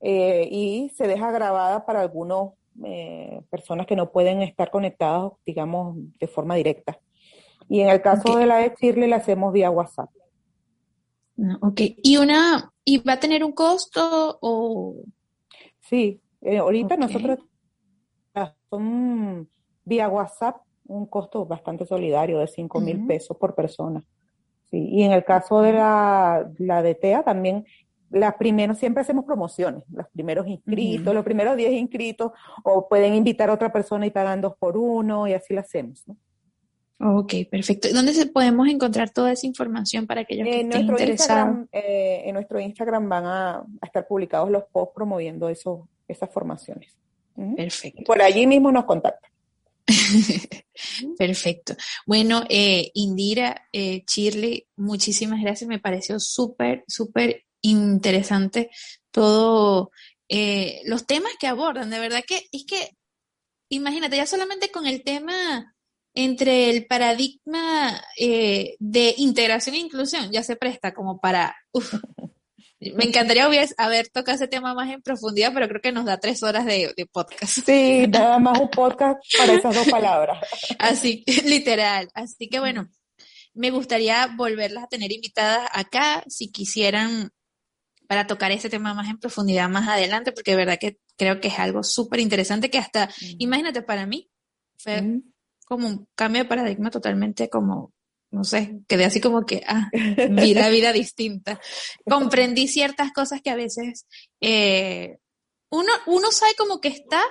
eh, 0.00 0.48
y 0.48 0.88
se 0.90 1.08
deja 1.08 1.32
grabada 1.32 1.84
para 1.84 2.00
algunas 2.00 2.52
eh, 2.84 3.42
personas 3.50 3.88
que 3.88 3.96
no 3.96 4.12
pueden 4.12 4.40
estar 4.42 4.70
conectadas, 4.70 5.32
digamos, 5.44 5.96
de 6.20 6.28
forma 6.28 6.54
directa. 6.54 7.00
Y 7.68 7.80
en 7.80 7.88
el 7.88 8.00
caso 8.00 8.38
de 8.38 8.46
la 8.46 8.58
de 8.58 8.72
Chirle, 8.72 9.08
la 9.08 9.16
hacemos 9.16 9.52
vía 9.52 9.72
WhatsApp. 9.72 10.10
Ah, 11.42 11.58
ok, 11.60 11.80
¿y 12.04 12.18
una, 12.18 12.72
y 12.84 12.98
va 12.98 13.14
a 13.14 13.20
tener 13.20 13.42
un 13.42 13.50
costo 13.50 14.38
o...? 14.40 14.94
Sí, 15.80 16.20
ahorita 16.40 16.96
nosotros 16.96 17.40
son 18.70 19.48
vía 19.84 20.08
WhatsApp 20.08 20.67
un 20.88 21.06
costo 21.06 21.46
bastante 21.46 21.86
solidario 21.86 22.38
de 22.38 22.48
5 22.48 22.80
mil 22.80 23.06
pesos 23.06 23.36
por 23.36 23.54
persona. 23.54 24.02
Sí, 24.70 24.88
y 24.90 25.02
en 25.02 25.12
el 25.12 25.24
caso 25.24 25.62
de 25.62 25.72
la, 25.72 26.50
la 26.58 26.82
de 26.82 26.94
TEA 26.94 27.22
también, 27.22 27.64
las 28.10 28.34
primeras, 28.34 28.78
siempre 28.78 29.02
hacemos 29.02 29.24
promociones, 29.24 29.84
los 29.90 30.08
primeros 30.08 30.46
inscritos, 30.46 31.14
los 31.14 31.24
primeros 31.24 31.56
10 31.56 31.72
inscritos, 31.72 32.32
o 32.64 32.88
pueden 32.88 33.14
invitar 33.14 33.50
a 33.50 33.54
otra 33.54 33.72
persona 33.72 34.06
y 34.06 34.10
pagan 34.10 34.40
dos 34.40 34.54
por 34.58 34.76
uno, 34.76 35.26
y 35.26 35.34
así 35.34 35.54
lo 35.54 35.60
hacemos. 35.60 36.04
¿no? 36.06 36.16
Ok, 37.00 37.34
perfecto. 37.50 37.88
¿Dónde 37.92 38.12
se 38.12 38.26
podemos 38.26 38.66
encontrar 38.68 39.10
toda 39.10 39.32
esa 39.32 39.46
información 39.46 40.06
para 40.06 40.22
aquellos 40.22 40.46
que 40.46 40.60
estén 40.62 40.80
interesados? 40.80 41.66
Eh, 41.70 42.22
en 42.24 42.34
nuestro 42.34 42.58
Instagram 42.58 43.08
van 43.08 43.24
a, 43.26 43.56
a, 43.58 43.86
estar 43.86 44.06
publicados 44.06 44.50
los 44.50 44.64
posts 44.64 44.94
promoviendo 44.94 45.48
eso, 45.48 45.88
esas 46.08 46.30
formaciones. 46.30 46.96
Perfecto. 47.56 48.02
Por 48.04 48.20
allí 48.20 48.46
mismo 48.46 48.72
nos 48.72 48.84
contactan. 48.84 49.30
Perfecto. 51.18 51.74
Bueno, 52.06 52.44
eh, 52.48 52.90
Indira, 52.94 53.68
eh, 53.72 54.04
Shirley, 54.06 54.66
muchísimas 54.76 55.40
gracias. 55.40 55.68
Me 55.68 55.80
pareció 55.80 56.20
súper, 56.20 56.84
súper 56.86 57.44
interesante 57.62 58.70
todo 59.10 59.90
eh, 60.28 60.82
los 60.84 61.06
temas 61.06 61.32
que 61.40 61.46
abordan. 61.46 61.90
De 61.90 61.98
verdad 61.98 62.22
que 62.26 62.46
es 62.52 62.64
que, 62.66 62.90
imagínate, 63.70 64.16
ya 64.16 64.26
solamente 64.26 64.70
con 64.70 64.86
el 64.86 65.02
tema 65.02 65.74
entre 66.14 66.70
el 66.70 66.86
paradigma 66.86 68.02
eh, 68.18 68.76
de 68.78 69.14
integración 69.18 69.76
e 69.76 69.78
inclusión 69.78 70.32
ya 70.32 70.42
se 70.42 70.56
presta 70.56 70.92
como 70.92 71.20
para 71.20 71.54
Me 72.80 73.04
encantaría 73.04 73.48
haber 73.76 74.08
tocado 74.08 74.36
ese 74.36 74.46
tema 74.46 74.72
más 74.72 74.88
en 74.90 75.02
profundidad, 75.02 75.52
pero 75.52 75.66
creo 75.66 75.80
que 75.80 75.90
nos 75.90 76.04
da 76.04 76.18
tres 76.18 76.42
horas 76.44 76.64
de, 76.64 77.08
podcast. 77.10 77.58
Sí, 77.66 78.06
nada 78.06 78.38
más 78.38 78.58
un 78.60 78.70
podcast 78.70 79.18
para 79.36 79.54
esas 79.54 79.74
dos 79.74 79.88
palabras. 79.88 80.38
Así, 80.78 81.24
literal. 81.44 82.08
Así 82.14 82.48
que 82.48 82.60
bueno, 82.60 82.88
me 83.54 83.70
gustaría 83.70 84.28
volverlas 84.36 84.84
a 84.84 84.88
tener 84.88 85.10
invitadas 85.10 85.68
acá, 85.72 86.22
si 86.28 86.52
quisieran, 86.52 87.30
para 88.06 88.28
tocar 88.28 88.52
ese 88.52 88.70
tema 88.70 88.94
más 88.94 89.08
en 89.10 89.18
profundidad 89.18 89.68
más 89.68 89.88
adelante, 89.88 90.30
porque 90.30 90.52
de 90.52 90.56
verdad 90.56 90.78
que 90.80 90.98
creo 91.16 91.40
que 91.40 91.48
es 91.48 91.58
algo 91.58 91.82
súper 91.82 92.20
interesante 92.20 92.70
que 92.70 92.78
hasta, 92.78 93.10
imagínate, 93.38 93.82
para 93.82 94.06
mí 94.06 94.30
fue 94.78 95.20
como 95.66 95.88
un 95.88 96.08
cambio 96.14 96.44
de 96.44 96.48
paradigma 96.48 96.90
totalmente 96.90 97.50
como 97.50 97.92
no 98.30 98.44
sé, 98.44 98.80
quedé 98.86 99.04
así 99.04 99.20
como 99.20 99.46
que, 99.46 99.62
ah, 99.66 99.88
vi 99.92 100.54
la 100.54 100.68
vida 100.68 100.92
distinta. 100.92 101.60
Comprendí 102.08 102.68
ciertas 102.68 103.12
cosas 103.12 103.40
que 103.42 103.50
a 103.50 103.56
veces 103.56 104.06
eh, 104.40 105.18
uno, 105.70 105.92
uno 106.06 106.30
sabe 106.30 106.52
como 106.56 106.80
que 106.80 106.88
está, 106.88 107.22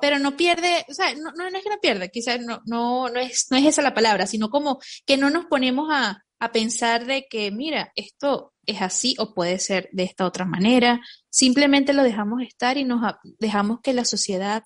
pero 0.00 0.18
no 0.18 0.36
pierde, 0.36 0.84
o 0.88 0.94
sea, 0.94 1.14
no, 1.14 1.32
no, 1.32 1.46
es 1.46 1.64
que 1.64 1.70
no 1.70 1.80
pierde, 1.80 2.10
quizás 2.10 2.40
no, 2.40 2.60
no, 2.66 3.08
no, 3.08 3.20
es, 3.20 3.46
no 3.50 3.56
es 3.56 3.66
esa 3.66 3.82
la 3.82 3.94
palabra, 3.94 4.26
sino 4.26 4.50
como 4.50 4.78
que 5.04 5.16
no 5.16 5.30
nos 5.30 5.46
ponemos 5.46 5.88
a, 5.90 6.22
a 6.38 6.52
pensar 6.52 7.06
de 7.06 7.26
que, 7.28 7.50
mira, 7.50 7.92
esto 7.96 8.52
es 8.66 8.82
así 8.82 9.14
o 9.18 9.34
puede 9.34 9.58
ser 9.58 9.88
de 9.92 10.04
esta 10.04 10.26
otra 10.26 10.44
manera, 10.44 11.00
simplemente 11.28 11.92
lo 11.92 12.02
dejamos 12.02 12.42
estar 12.42 12.76
y 12.78 12.84
nos 12.84 13.00
dejamos 13.38 13.80
que 13.80 13.94
la 13.94 14.04
sociedad, 14.04 14.64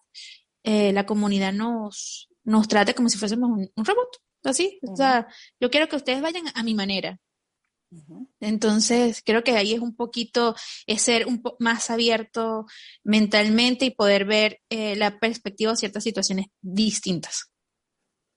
eh, 0.62 0.92
la 0.92 1.06
comunidad 1.06 1.52
nos, 1.52 2.28
nos 2.44 2.68
trate 2.68 2.94
como 2.94 3.08
si 3.08 3.18
fuésemos 3.18 3.50
un 3.50 3.84
robot 3.84 4.18
así. 4.48 4.78
O 4.88 4.96
sea, 4.96 5.28
yo 5.60 5.70
quiero 5.70 5.88
que 5.88 5.96
ustedes 5.96 6.22
vayan 6.22 6.44
a 6.54 6.62
mi 6.62 6.74
manera. 6.74 7.18
Entonces, 8.38 9.20
creo 9.24 9.42
que 9.42 9.52
ahí 9.52 9.74
es 9.74 9.80
un 9.80 9.96
poquito, 9.96 10.54
es 10.86 11.02
ser 11.02 11.26
un 11.26 11.42
poco 11.42 11.56
más 11.58 11.90
abierto 11.90 12.66
mentalmente 13.02 13.84
y 13.84 13.90
poder 13.90 14.24
ver 14.24 14.60
eh, 14.70 14.94
la 14.94 15.18
perspectiva 15.18 15.72
de 15.72 15.76
ciertas 15.76 16.04
situaciones 16.04 16.46
distintas. 16.60 17.52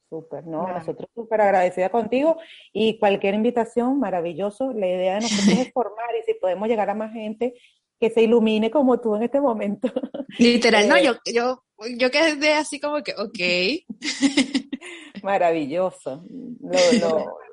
Súper, 0.10 0.46
¿no? 0.46 0.68
Nosotros 0.68 1.10
súper 1.14 1.42
agradecida 1.42 1.90
contigo 1.90 2.38
y 2.72 2.98
cualquier 3.00 3.36
invitación, 3.36 4.00
maravilloso. 4.00 4.72
La 4.74 4.88
idea 4.88 5.16
de 5.16 5.22
nosotros 5.22 5.60
es 5.60 5.72
formar 5.74 6.16
y 6.20 6.24
si 6.26 6.34
podemos 6.40 6.68
llegar 6.68 6.90
a 6.90 6.96
más 6.96 7.14
gente 7.14 7.54
que 8.00 8.10
se 8.10 8.22
ilumine 8.22 8.70
como 8.70 9.00
tú 9.00 9.16
en 9.16 9.24
este 9.24 9.40
momento. 9.40 9.92
Literal, 10.38 10.88
no, 10.88 10.98
eh, 10.98 11.04
yo, 11.04 11.14
yo, 11.32 11.64
yo 11.98 12.12
quedé 12.12 12.54
así 12.54 12.80
como 12.80 13.02
que, 13.02 13.14
ok. 13.14 14.60
Maravilloso. 15.24 16.24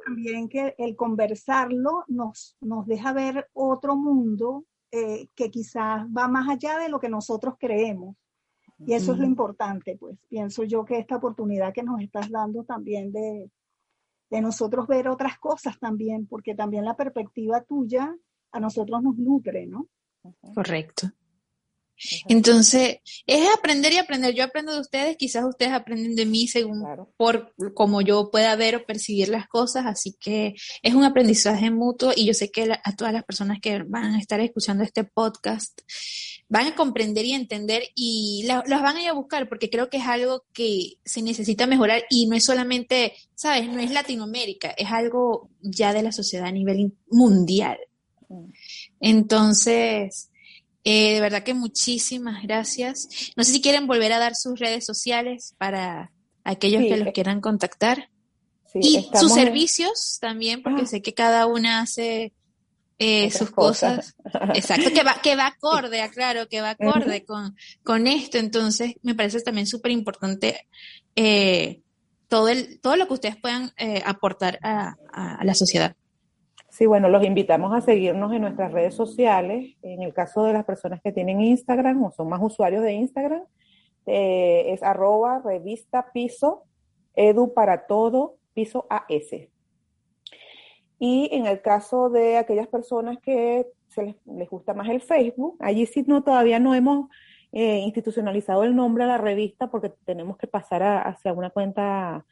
También 0.04 0.48
que 0.48 0.74
el 0.78 0.96
conversarlo 0.96 2.04
nos, 2.08 2.56
nos 2.60 2.86
deja 2.86 3.12
ver 3.12 3.48
otro 3.52 3.96
mundo 3.96 4.64
eh, 4.90 5.28
que 5.34 5.50
quizás 5.50 6.06
va 6.06 6.26
más 6.26 6.48
allá 6.48 6.78
de 6.78 6.88
lo 6.88 6.98
que 6.98 7.08
nosotros 7.08 7.54
creemos. 7.58 8.16
Y 8.78 8.94
eso 8.94 9.12
es 9.12 9.18
lo 9.18 9.26
importante, 9.26 9.98
pues 9.98 10.16
pienso 10.26 10.64
yo 10.64 10.86
que 10.86 10.96
esta 10.98 11.16
oportunidad 11.16 11.74
que 11.74 11.82
nos 11.82 12.00
estás 12.00 12.30
dando 12.30 12.64
también 12.64 13.12
de, 13.12 13.50
de 14.30 14.40
nosotros 14.40 14.86
ver 14.86 15.06
otras 15.08 15.38
cosas 15.38 15.78
también, 15.78 16.26
porque 16.26 16.54
también 16.54 16.86
la 16.86 16.96
perspectiva 16.96 17.60
tuya 17.62 18.16
a 18.52 18.58
nosotros 18.58 19.02
nos 19.02 19.18
nutre, 19.18 19.66
¿no? 19.66 19.86
Correcto. 20.54 21.08
Entonces, 22.28 22.98
es 23.26 23.48
aprender 23.56 23.92
y 23.92 23.98
aprender. 23.98 24.34
Yo 24.34 24.44
aprendo 24.44 24.72
de 24.72 24.80
ustedes, 24.80 25.16
quizás 25.16 25.44
ustedes 25.44 25.72
aprenden 25.72 26.14
de 26.14 26.26
mí 26.26 26.46
según 26.48 26.84
por 27.16 27.54
como 27.74 28.00
yo 28.00 28.30
pueda 28.30 28.56
ver 28.56 28.76
o 28.76 28.84
percibir 28.84 29.28
las 29.28 29.48
cosas, 29.48 29.86
así 29.86 30.16
que 30.18 30.54
es 30.82 30.94
un 30.94 31.04
aprendizaje 31.04 31.70
mutuo 31.70 32.12
y 32.14 32.26
yo 32.26 32.34
sé 32.34 32.50
que 32.50 32.72
a 32.72 32.96
todas 32.96 33.12
las 33.12 33.24
personas 33.24 33.58
que 33.60 33.82
van 33.82 34.14
a 34.14 34.18
estar 34.18 34.40
escuchando 34.40 34.84
este 34.84 35.04
podcast 35.04 35.80
van 36.48 36.66
a 36.66 36.74
comprender 36.74 37.24
y 37.24 37.32
entender 37.32 37.84
y 37.94 38.44
las 38.44 38.82
van 38.82 38.96
a 38.96 39.02
ir 39.02 39.08
a 39.08 39.12
buscar 39.12 39.48
porque 39.48 39.70
creo 39.70 39.88
que 39.88 39.98
es 39.98 40.06
algo 40.06 40.44
que 40.52 40.94
se 41.04 41.22
necesita 41.22 41.66
mejorar 41.66 42.02
y 42.10 42.26
no 42.26 42.34
es 42.34 42.44
solamente, 42.44 43.14
sabes, 43.34 43.68
no 43.68 43.78
es 43.78 43.90
Latinoamérica, 43.92 44.70
es 44.70 44.90
algo 44.90 45.48
ya 45.60 45.92
de 45.92 46.02
la 46.02 46.12
sociedad 46.12 46.46
a 46.46 46.52
nivel 46.52 46.92
mundial. 47.08 47.78
Mm. 48.28 48.46
Entonces, 49.00 50.29
eh, 50.84 51.14
de 51.14 51.20
verdad 51.20 51.42
que 51.42 51.54
muchísimas 51.54 52.42
gracias. 52.42 53.08
No 53.36 53.44
sé 53.44 53.52
si 53.52 53.60
quieren 53.60 53.86
volver 53.86 54.12
a 54.12 54.18
dar 54.18 54.34
sus 54.34 54.58
redes 54.58 54.84
sociales 54.84 55.54
para 55.58 56.12
aquellos 56.44 56.82
que 56.82 56.96
los 56.96 57.08
eh, 57.08 57.12
quieran 57.12 57.40
contactar. 57.40 58.10
y 58.74 59.08
sus 59.14 59.32
servicios 59.32 60.18
también, 60.20 60.62
porque 60.62 60.82
ah. 60.82 60.86
sé 60.86 61.02
que 61.02 61.12
cada 61.12 61.46
una 61.46 61.80
hace 61.80 62.32
eh, 62.98 63.30
sus 63.30 63.50
cosas. 63.50 64.14
Exacto, 64.54 64.90
que 64.92 65.02
va, 65.02 65.20
que 65.22 65.36
va 65.36 65.48
acorde, 65.48 66.00
aclaro, 66.00 66.48
que 66.48 66.60
va 66.60 66.70
acorde 66.70 67.24
con, 67.24 67.56
con 67.82 68.06
esto. 68.06 68.38
Entonces, 68.38 68.94
me 69.02 69.14
parece 69.14 69.40
también 69.40 69.66
súper 69.66 69.90
importante 69.92 70.66
todo, 72.28 72.48
el, 72.48 72.80
todo 72.80 72.96
lo 72.96 73.06
que 73.06 73.14
ustedes 73.14 73.36
puedan 73.36 73.72
aportar 74.06 74.58
a 74.62 74.96
la 75.42 75.54
sociedad. 75.54 75.94
Sí, 76.70 76.86
bueno, 76.86 77.08
los 77.08 77.24
invitamos 77.24 77.74
a 77.74 77.80
seguirnos 77.80 78.32
en 78.32 78.42
nuestras 78.42 78.72
redes 78.72 78.94
sociales. 78.94 79.76
En 79.82 80.02
el 80.02 80.14
caso 80.14 80.44
de 80.44 80.52
las 80.52 80.64
personas 80.64 81.00
que 81.02 81.12
tienen 81.12 81.40
Instagram 81.40 82.04
o 82.04 82.12
son 82.12 82.28
más 82.28 82.40
usuarios 82.40 82.82
de 82.84 82.92
Instagram, 82.92 83.42
eh, 84.06 84.72
es 84.72 84.82
arroba 84.82 85.42
revista 85.44 86.12
piso 86.12 86.64
edu 87.14 87.52
para 87.52 87.86
todo 87.86 88.36
piso 88.54 88.86
AS. 88.88 89.48
Y 90.98 91.28
en 91.32 91.46
el 91.46 91.60
caso 91.60 92.08
de 92.08 92.36
aquellas 92.36 92.68
personas 92.68 93.18
que 93.18 93.66
se 93.88 94.16
les, 94.26 94.48
gusta 94.48 94.72
más 94.72 94.88
el 94.88 95.00
Facebook, 95.00 95.56
allí 95.58 95.86
sí 95.86 96.04
no, 96.06 96.22
todavía 96.22 96.60
no 96.60 96.74
hemos 96.74 97.08
eh, 97.50 97.78
institucionalizado 97.78 98.62
el 98.62 98.76
nombre 98.76 99.04
de 99.04 99.10
la 99.10 99.18
revista 99.18 99.68
porque 99.70 99.92
tenemos 100.04 100.36
que 100.36 100.46
pasar 100.46 100.82
hacia 100.82 101.32
una 101.32 101.50
cuenta 101.50 102.24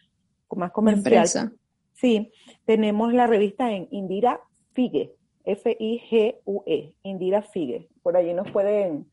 más 0.55 0.71
comercial. 0.71 1.53
Sí, 2.01 2.31
tenemos 2.65 3.13
la 3.13 3.27
revista 3.27 3.73
en 3.73 3.89
Indira 3.91 4.41
Figue, 4.73 5.15
F-I-G-U-E, 5.45 6.93
Indira 7.03 7.43
Figue. 7.43 7.89
Por 8.03 8.17
allí 8.17 8.33
nos 8.33 8.51
pueden, 8.53 9.07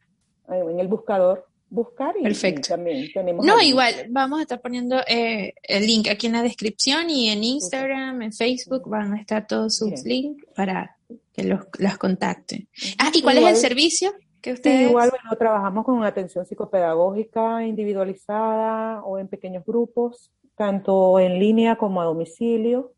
eh, 0.50 0.64
en 0.70 0.80
el 0.80 0.88
buscador, 0.88 1.48
buscar 1.68 2.16
y, 2.20 2.24
Perfecto. 2.24 2.70
también 2.70 3.12
tenemos. 3.12 3.44
No, 3.44 3.60
igual, 3.60 3.94
vamos 4.10 4.38
a 4.38 4.42
estar 4.44 4.62
poniendo 4.62 4.98
eh, 5.08 5.56
el 5.64 5.88
link 5.88 6.08
aquí 6.10 6.28
en 6.28 6.34
la 6.34 6.44
descripción 6.44 7.10
y 7.10 7.30
en 7.30 7.44
Instagram, 7.44 8.22
en 8.22 8.32
Facebook 8.32 8.88
van 8.88 9.14
a 9.14 9.22
estar 9.22 9.48
todos 9.48 9.76
sus 9.76 10.04
links 10.04 10.46
para 10.56 10.96
que 11.34 11.44
los, 11.44 11.62
las 11.80 11.98
contacten. 11.98 12.68
Ah, 13.00 13.10
¿y 13.12 13.24
cuál 13.24 13.40
es 13.40 13.48
el 13.48 13.56
servicio? 13.56 14.14
Que 14.42 14.54
ustedes... 14.54 14.90
igual, 14.90 15.10
bueno, 15.10 15.36
trabajamos 15.40 15.86
con 15.86 16.04
atención 16.04 16.46
psicopedagógica 16.46 17.66
individualizada 17.66 19.04
o 19.04 19.18
en 19.18 19.28
pequeños 19.28 19.66
grupos 19.66 20.32
tanto 20.56 21.20
en 21.20 21.40
línea 21.40 21.76
como 21.76 22.02
a 22.02 22.06
domicilio, 22.06 22.94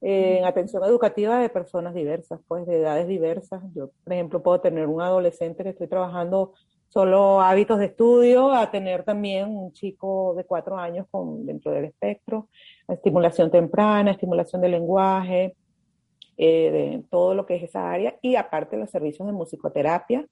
en 0.00 0.44
atención 0.44 0.84
educativa 0.84 1.40
de 1.40 1.48
personas 1.48 1.92
diversas, 1.94 2.40
pues 2.46 2.66
de 2.66 2.80
edades 2.80 3.08
diversas. 3.08 3.62
Yo, 3.74 3.90
por 4.04 4.12
ejemplo, 4.12 4.42
puedo 4.42 4.60
tener 4.60 4.86
un 4.86 5.00
adolescente 5.00 5.64
que 5.64 5.70
estoy 5.70 5.88
trabajando 5.88 6.54
solo 6.88 7.40
hábitos 7.40 7.78
de 7.78 7.86
estudio, 7.86 8.52
a 8.52 8.70
tener 8.70 9.04
también 9.04 9.48
un 9.48 9.72
chico 9.72 10.34
de 10.36 10.44
cuatro 10.44 10.78
años 10.78 11.06
con, 11.10 11.44
dentro 11.44 11.72
del 11.72 11.86
espectro, 11.86 12.48
estimulación 12.88 13.50
temprana, 13.50 14.12
estimulación 14.12 14.62
del 14.62 14.70
lenguaje, 14.70 15.54
eh, 16.36 16.70
de 16.70 17.04
todo 17.10 17.34
lo 17.34 17.44
que 17.44 17.56
es 17.56 17.64
esa 17.64 17.90
área, 17.90 18.16
y 18.22 18.36
aparte 18.36 18.76
los 18.76 18.90
servicios 18.90 19.26
de 19.26 19.32
musicoterapia, 19.32 20.26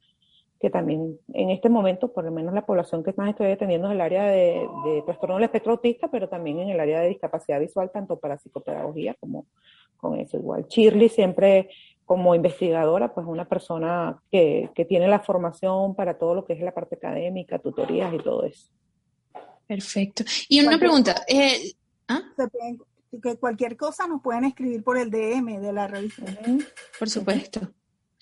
que 0.61 0.71
también 0.71 1.19
en 1.33 1.51
este 1.51 1.69
momento, 1.69 2.13
por 2.13 2.25
lo 2.25 2.31
menos 2.31 2.55
la 2.55 2.65
población 2.65 3.05
que 3.05 3.13
más 3.17 3.31
estoy 3.31 3.51
atendiendo 3.51 3.89
es 3.89 3.95
el 3.95 4.01
área 4.01 4.25
de, 4.25 4.67
trastorno 5.05 5.37
del 5.37 5.45
espectro 5.45 5.73
autista, 5.73 6.09
pero 6.11 6.29
también 6.29 6.59
en 6.61 6.71
el 6.71 6.81
área 6.81 7.01
de 7.01 7.09
discapacidad 7.09 7.61
visual, 7.61 7.91
tanto 7.93 8.19
para 8.19 8.39
psicopedagogía 8.39 9.15
como 9.21 9.47
con 9.97 10.19
eso 10.19 10.37
igual. 10.37 10.67
Shirley 10.69 11.09
siempre 11.09 11.69
como 12.05 12.35
investigadora, 12.35 13.13
pues 13.13 13.27
una 13.27 13.49
persona 13.49 14.23
que, 14.31 14.71
tiene 14.89 15.09
la 15.09 15.21
formación 15.21 15.95
para 15.95 16.17
todo 16.19 16.35
lo 16.35 16.45
que 16.45 16.55
es 16.55 16.61
la 16.61 16.73
parte 16.73 16.97
académica, 16.97 17.59
tutorías 17.59 18.15
y 18.15 18.19
todo 18.19 18.45
eso. 18.45 18.71
Perfecto. 19.67 20.25
Y 20.49 20.65
una 20.65 20.79
pregunta, 20.79 21.25
eh, 21.27 21.73
¿ah? 22.09 22.23
que 23.23 23.37
cualquier 23.37 23.77
cosa 23.77 24.07
nos 24.07 24.23
pueden 24.23 24.45
escribir 24.45 24.85
por 24.85 24.97
el 24.97 25.11
DM 25.11 25.61
de 25.61 25.73
la 25.73 25.87
revista. 25.89 26.25
Por 26.99 27.11
supuesto. 27.11 27.61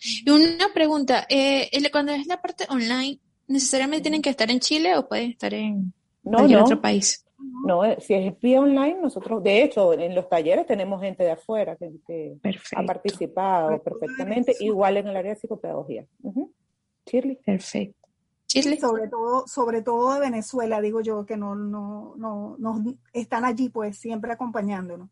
Y 0.04 0.30
una 0.30 0.72
pregunta, 0.74 1.26
eh, 1.28 1.70
cuando 1.90 2.12
es 2.12 2.26
la 2.26 2.40
parte 2.40 2.66
online, 2.68 3.18
¿necesariamente 3.46 4.02
tienen 4.02 4.22
que 4.22 4.30
estar 4.30 4.50
en 4.50 4.60
Chile 4.60 4.96
o 4.96 5.08
pueden 5.08 5.30
estar 5.30 5.54
en 5.54 5.92
cualquier 6.22 6.60
otro 6.60 6.80
país? 6.80 7.24
No, 7.66 7.84
eh, 7.84 7.96
si 8.00 8.14
es 8.14 8.38
vía 8.40 8.60
online, 8.60 8.98
nosotros, 9.00 9.42
de 9.42 9.62
hecho, 9.62 9.92
en 9.94 10.14
los 10.14 10.28
talleres 10.28 10.66
tenemos 10.66 11.00
gente 11.00 11.24
de 11.24 11.32
afuera 11.32 11.76
que, 11.76 12.36
ha 12.76 12.82
participado 12.82 13.82
perfectamente, 13.82 14.54
igual 14.60 14.98
en 14.98 15.08
el 15.08 15.16
área 15.16 15.34
de 15.34 15.40
psicopedagogía. 15.40 16.06
Chile. 17.06 17.40
Perfecto. 17.44 18.08
Chile. 18.46 18.78
Sobre 18.78 19.08
todo, 19.08 19.46
sobre 19.46 19.82
todo 19.82 20.14
de 20.14 20.20
Venezuela, 20.20 20.80
digo 20.80 21.00
yo, 21.00 21.24
que 21.24 21.36
no, 21.36 21.54
no, 21.54 22.14
no, 22.16 22.56
no 22.58 22.94
están 23.12 23.44
allí, 23.44 23.68
pues 23.68 23.98
siempre 23.98 24.32
acompañándonos. 24.32 25.08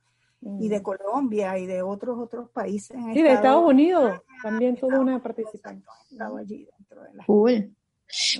Y 0.61 0.68
de 0.68 0.82
Colombia 0.82 1.57
y 1.59 1.66
de 1.66 1.82
otros 1.82 2.18
otros 2.18 2.51
países. 2.51 2.97
sí, 3.12 3.22
de 3.22 3.32
Estados 3.32 3.64
Unidos 3.64 4.20
también 4.43 4.76
tuvo 4.76 5.01
una 5.01 5.22
participación. 5.22 5.84
Allí 6.38 6.68
dentro 6.78 7.03
de 7.03 7.14
la... 7.14 7.24
Cool. 7.24 7.74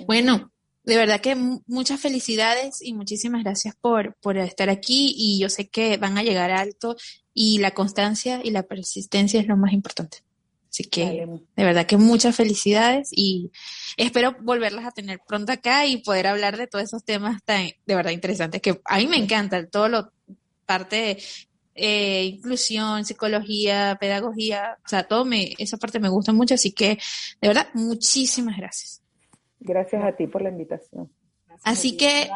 Bueno, 0.05 0.51
de 0.83 0.97
verdad 0.97 1.21
que 1.21 1.35
muchas 1.35 2.01
felicidades 2.01 2.81
y 2.81 2.93
muchísimas 2.93 3.43
gracias 3.43 3.75
por, 3.75 4.15
por 4.21 4.37
estar 4.37 4.69
aquí 4.69 5.13
y 5.17 5.39
yo 5.39 5.49
sé 5.49 5.69
que 5.69 5.97
van 5.97 6.17
a 6.17 6.23
llegar 6.23 6.51
alto 6.51 6.95
y 7.33 7.59
la 7.59 7.71
constancia 7.71 8.41
y 8.43 8.51
la 8.51 8.63
persistencia 8.63 9.39
es 9.39 9.47
lo 9.47 9.55
más 9.55 9.71
importante. 9.73 10.19
Así 10.69 10.85
que 10.85 11.27
de 11.55 11.63
verdad 11.63 11.85
que 11.85 11.97
muchas 11.97 12.35
felicidades 12.35 13.09
y 13.11 13.51
espero 13.95 14.35
volverlas 14.41 14.85
a 14.85 14.91
tener 14.91 15.19
pronto 15.25 15.51
acá 15.51 15.85
y 15.85 15.97
poder 15.97 16.25
hablar 16.27 16.57
de 16.57 16.67
todos 16.67 16.83
esos 16.83 17.03
temas 17.05 17.43
tan 17.43 17.69
de 17.85 17.95
verdad 17.95 18.11
interesantes 18.11 18.59
que 18.59 18.81
a 18.85 18.97
mí 18.97 19.05
me 19.05 19.17
encanta 19.17 19.65
todo 19.67 19.87
lo 19.87 20.11
parte 20.65 20.95
de 20.95 21.23
eh, 21.75 22.23
inclusión, 22.25 23.05
psicología, 23.05 23.97
pedagogía, 23.99 24.77
o 24.85 24.87
sea, 24.87 25.03
todo 25.03 25.25
me, 25.25 25.53
esa 25.57 25.77
parte 25.77 25.99
me 25.99 26.09
gusta 26.09 26.31
mucho, 26.33 26.55
así 26.55 26.71
que 26.71 26.99
de 27.41 27.47
verdad 27.47 27.67
muchísimas 27.73 28.57
gracias. 28.57 29.01
Gracias 29.59 30.03
a 30.03 30.15
ti 30.15 30.27
por 30.27 30.41
la 30.41 30.49
invitación. 30.49 31.09
Así 31.63 31.95
que 31.95 32.29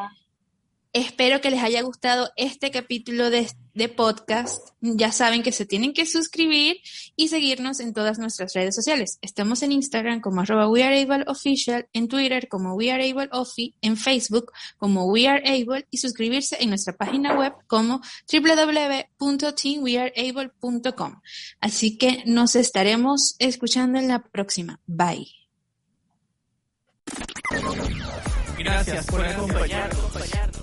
espero 0.93 1.41
que 1.41 1.51
les 1.51 1.61
haya 1.61 1.81
gustado 1.81 2.31
este 2.35 2.71
capítulo 2.71 3.29
de, 3.29 3.47
podcast. 3.95 4.69
Ya 4.81 5.11
saben 5.11 5.43
que 5.43 5.51
se 5.51 5.67
tienen 5.67 5.93
que 5.93 6.07
suscribir 6.07 6.77
y 7.15 7.27
seguirnos 7.27 7.79
en 7.79 7.93
todas 7.93 8.17
nuestras 8.17 8.53
redes 8.53 8.73
sociales. 8.73 9.19
Estamos 9.21 9.61
en 9.61 9.71
Instagram 9.71 10.19
como 10.19 10.41
arroba 10.41 10.67
weareableofficial, 10.67 11.87
en 11.93 12.07
Twitter 12.07 12.47
como 12.47 12.73
weareableofi, 12.73 13.75
en 13.81 13.97
Facebook 13.97 14.51
como 14.77 15.05
weareable 15.05 15.85
y 15.91 15.99
suscribirse 15.99 16.57
en 16.59 16.69
nuestra 16.69 16.97
página 16.97 17.37
web 17.37 17.53
como 17.67 18.01
www.teamweareable.com. 18.31 21.21
Así 21.61 21.97
que 21.97 22.23
nos 22.25 22.55
estaremos 22.55 23.35
escuchando 23.37 23.99
en 23.99 24.07
la 24.07 24.23
próxima. 24.23 24.79
Bye. 24.87 25.27
Gracias 28.57 29.05
por 29.05 29.25
acompañarnos. 29.25 30.56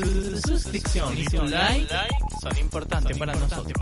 Tu 0.00 0.40
suscripción 0.40 1.18
y 1.18 1.24
tu 1.26 1.42
like 1.44 1.94
son 2.40 2.58
importantes 2.58 3.18
para 3.18 3.34
nosotros. 3.34 3.72